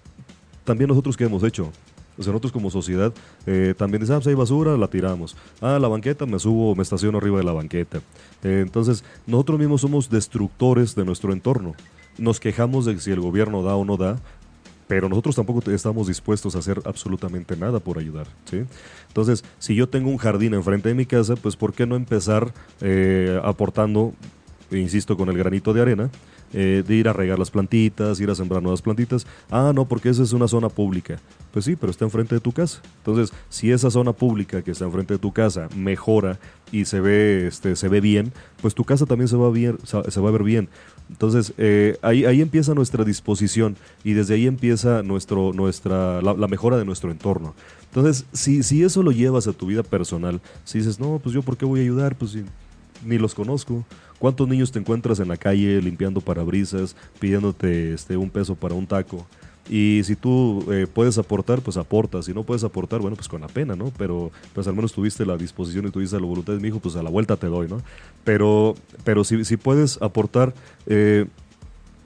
[0.63, 1.71] también nosotros qué hemos hecho.
[2.17, 3.13] O sea, nosotros como sociedad
[3.45, 5.35] eh, también decimos, ah, pues hay basura, la tiramos.
[5.61, 7.99] Ah, la banqueta, me subo, me estaciono arriba de la banqueta.
[8.43, 11.73] Eh, entonces, nosotros mismos somos destructores de nuestro entorno.
[12.17, 14.19] Nos quejamos de si el gobierno da o no da,
[14.91, 18.27] pero nosotros tampoco estamos dispuestos a hacer absolutamente nada por ayudar.
[18.43, 18.63] ¿sí?
[19.07, 22.53] Entonces, si yo tengo un jardín enfrente de mi casa, pues ¿por qué no empezar
[22.81, 24.11] eh, aportando,
[24.69, 26.09] insisto, con el granito de arena?
[26.53, 29.25] Eh, de ir a regar las plantitas, ir a sembrar nuevas plantitas.
[29.49, 31.17] Ah, no, porque esa es una zona pública.
[31.53, 32.81] Pues sí, pero está enfrente de tu casa.
[32.97, 36.37] Entonces, si esa zona pública que está enfrente de tu casa mejora
[36.69, 40.19] y se ve, este, se ve bien, pues tu casa también se va, bien, se
[40.19, 40.67] va a ver bien.
[41.11, 46.77] Entonces, eh, ahí, ahí empieza nuestra disposición y desde ahí empieza nuestro, nuestra, la, mejora
[46.77, 47.53] de nuestro entorno.
[47.83, 51.41] Entonces, si, si eso lo llevas a tu vida personal, si dices, no, pues yo
[51.41, 52.37] por qué voy a ayudar, pues
[53.05, 53.85] ni los conozco.
[54.19, 58.87] ¿Cuántos niños te encuentras en la calle limpiando parabrisas, pidiéndote este, un peso para un
[58.87, 59.27] taco?
[59.71, 62.25] Y si tú eh, puedes aportar, pues aportas.
[62.25, 63.89] Si no puedes aportar, bueno, pues con la pena, ¿no?
[63.97, 66.97] Pero pues al menos tuviste la disposición y tuviste la voluntad de mi hijo, pues
[66.97, 67.81] a la vuelta te doy, ¿no?
[68.25, 70.53] Pero, pero si, si puedes aportar,
[70.87, 71.25] eh,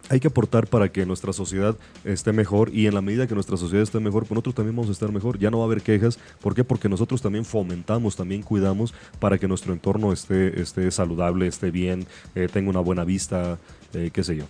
[0.10, 3.58] hay que aportar para que nuestra sociedad esté mejor y en la medida que nuestra
[3.58, 5.40] sociedad esté mejor, pues nosotros también vamos a estar mejor.
[5.40, 6.20] Ya no va a haber quejas.
[6.42, 6.64] ¿Por qué?
[6.64, 12.06] Porque nosotros también fomentamos, también cuidamos para que nuestro entorno esté, esté saludable, esté bien,
[12.36, 13.58] eh, tenga una buena vista,
[13.94, 14.46] eh, qué sé yo.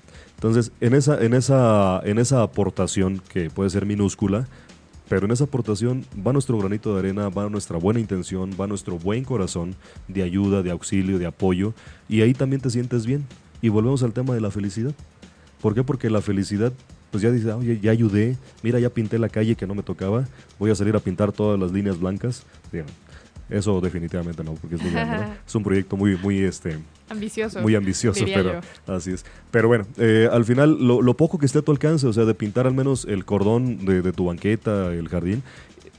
[0.46, 4.48] Entonces, en esa, en, esa, en esa aportación que puede ser minúscula,
[5.10, 9.00] pero en esa aportación va nuestro granito de arena, va nuestra buena intención, va nuestro
[9.00, 9.76] buen corazón
[10.08, 11.74] de ayuda, de auxilio, de apoyo,
[12.08, 13.26] y ahí también te sientes bien.
[13.60, 14.94] Y volvemos al tema de la felicidad.
[15.64, 15.84] ¿Por qué?
[15.84, 16.72] Porque la felicidad,
[17.10, 20.28] pues ya dice, oye, ya ayudé, mira, ya pinté la calle que no me tocaba,
[20.60, 22.44] voy a salir a pintar todas las líneas blancas.
[22.72, 22.86] Bien,
[23.50, 24.82] eso definitivamente no, porque es,
[25.48, 26.80] es un proyecto muy, muy, este,
[27.10, 27.62] ambicioso.
[27.62, 29.26] Muy ambicioso, pero así es.
[29.52, 32.26] Pero bueno, eh, al final lo, lo, poco que esté a tu alcance, o sea,
[32.26, 35.44] de pintar al menos el cordón de, de, tu banqueta, el jardín,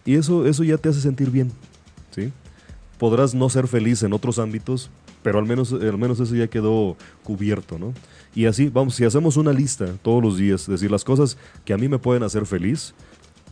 [0.05, 1.53] y eso, eso ya te hace sentir bien,
[2.11, 2.33] ¿sí?
[2.99, 4.91] Podrás no ser feliz en otros ámbitos,
[5.23, 7.93] pero al menos, al menos eso ya quedó cubierto, ¿no?
[8.35, 11.79] Y así, vamos, si hacemos una lista todos los días, decir las cosas que a
[11.79, 12.95] mí me pueden hacer feliz,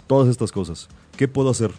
[0.06, 1.72] todas estas cosas, ¿qué puedo hacer?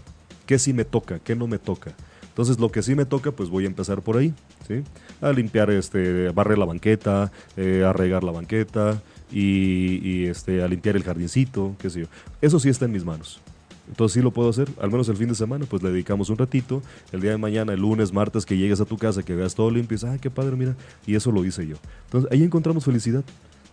[0.46, 1.20] ¿Qué sí me toca?
[1.20, 1.94] ¿Qué no me toca?
[2.36, 4.34] Entonces, lo que sí me toca, pues voy a empezar por ahí,
[4.68, 4.84] ¿sí?
[5.22, 10.62] A limpiar, este, a barrer la banqueta, eh, a regar la banqueta y, y, este,
[10.62, 12.08] a limpiar el jardincito, qué sé yo.
[12.42, 13.40] Eso sí está en mis manos.
[13.88, 16.38] Entonces sí lo puedo hacer, al menos el fin de semana, pues le dedicamos un
[16.38, 16.82] ratito.
[17.12, 19.70] El día de mañana, el lunes, martes, que llegues a tu casa, que veas todo
[19.70, 20.76] limpio y dices, ah, qué padre, mira.
[21.06, 21.78] Y eso lo hice yo.
[22.06, 23.24] Entonces ahí encontramos felicidad.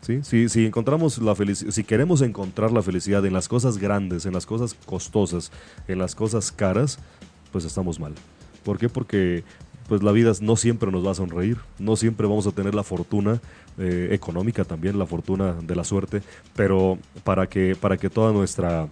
[0.02, 0.20] ¿Sí?
[0.22, 4.44] Si, si encontramos la si queremos encontrar la felicidad en las cosas grandes, en las
[4.44, 5.50] cosas costosas,
[5.88, 6.98] en las cosas caras,
[7.50, 8.14] pues estamos mal.
[8.62, 8.88] ¿Por qué?
[8.88, 9.44] Porque
[9.88, 12.82] pues la vida no siempre nos va a sonreír, no siempre vamos a tener la
[12.82, 13.40] fortuna
[13.78, 16.22] eh, económica también, la fortuna de la suerte,
[16.54, 18.88] pero para que, para que toda nuestra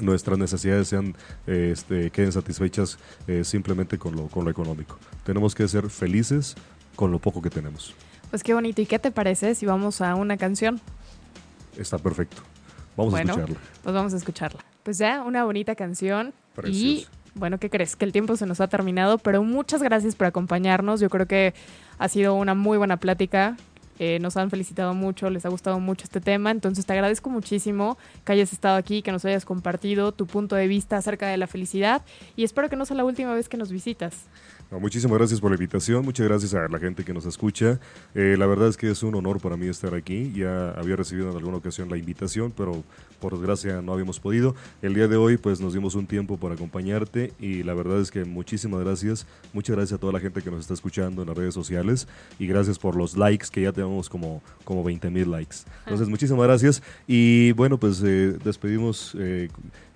[0.00, 1.14] nuestras necesidades sean,
[1.46, 2.98] este, queden satisfechas
[3.28, 4.98] eh, simplemente con lo, con lo económico.
[5.24, 6.56] Tenemos que ser felices
[6.96, 7.94] con lo poco que tenemos.
[8.32, 8.80] Pues qué bonito.
[8.80, 10.80] ¿Y qué te parece si vamos a una canción?
[11.76, 12.40] Está perfecto.
[12.96, 13.58] Vamos a escucharla.
[13.82, 14.64] Pues vamos a escucharla.
[14.82, 16.32] Pues ya, una bonita canción.
[16.64, 17.94] Y bueno, ¿qué crees?
[17.94, 20.98] Que el tiempo se nos ha terminado, pero muchas gracias por acompañarnos.
[20.98, 21.52] Yo creo que
[21.98, 23.58] ha sido una muy buena plática.
[23.98, 27.98] Eh, nos han felicitado mucho, les ha gustado mucho este tema, entonces te agradezco muchísimo
[28.24, 31.46] que hayas estado aquí, que nos hayas compartido tu punto de vista acerca de la
[31.46, 32.00] felicidad
[32.34, 34.14] y espero que no sea la última vez que nos visitas
[34.80, 37.78] muchísimas gracias por la invitación, muchas gracias a la gente que nos escucha.
[38.14, 40.32] Eh, la verdad es que es un honor para mí estar aquí.
[40.34, 42.82] Ya había recibido en alguna ocasión la invitación, pero
[43.20, 44.54] por desgracia no habíamos podido.
[44.80, 48.10] El día de hoy pues nos dimos un tiempo para acompañarte y la verdad es
[48.10, 49.26] que muchísimas gracias.
[49.52, 52.08] Muchas gracias a toda la gente que nos está escuchando en las redes sociales
[52.38, 55.58] y gracias por los likes que ya tenemos como, como 20 mil likes.
[55.84, 56.82] Entonces, muchísimas gracias.
[57.06, 59.14] Y bueno, pues eh, despedimos.
[59.18, 59.48] Eh,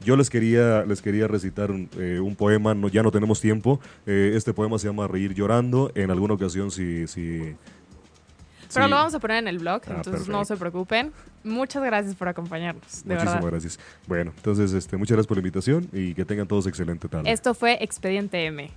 [0.04, 3.80] yo les quería, les quería recitar un, eh, un poema, no, ya no tenemos tiempo.
[4.06, 5.90] Eh, este poema se llama Reír llorando.
[5.94, 7.06] En alguna ocasión, si...
[7.06, 7.54] si
[8.72, 8.90] Pero sí.
[8.90, 11.12] lo vamos a poner en el blog, Ah, entonces no se preocupen.
[11.44, 13.50] Muchas gracias por acompañarnos, de Muchísimas verdad.
[13.50, 13.78] gracias.
[14.06, 17.30] Bueno, entonces, este, muchas gracias por la invitación y que tengan todos excelente tarde.
[17.30, 18.70] Esto fue Expediente M.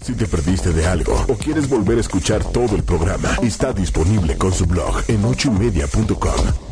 [0.00, 4.36] Si te perdiste de algo o quieres volver a escuchar todo el programa, está disponible
[4.38, 6.71] con su blog en ochoymedia.com.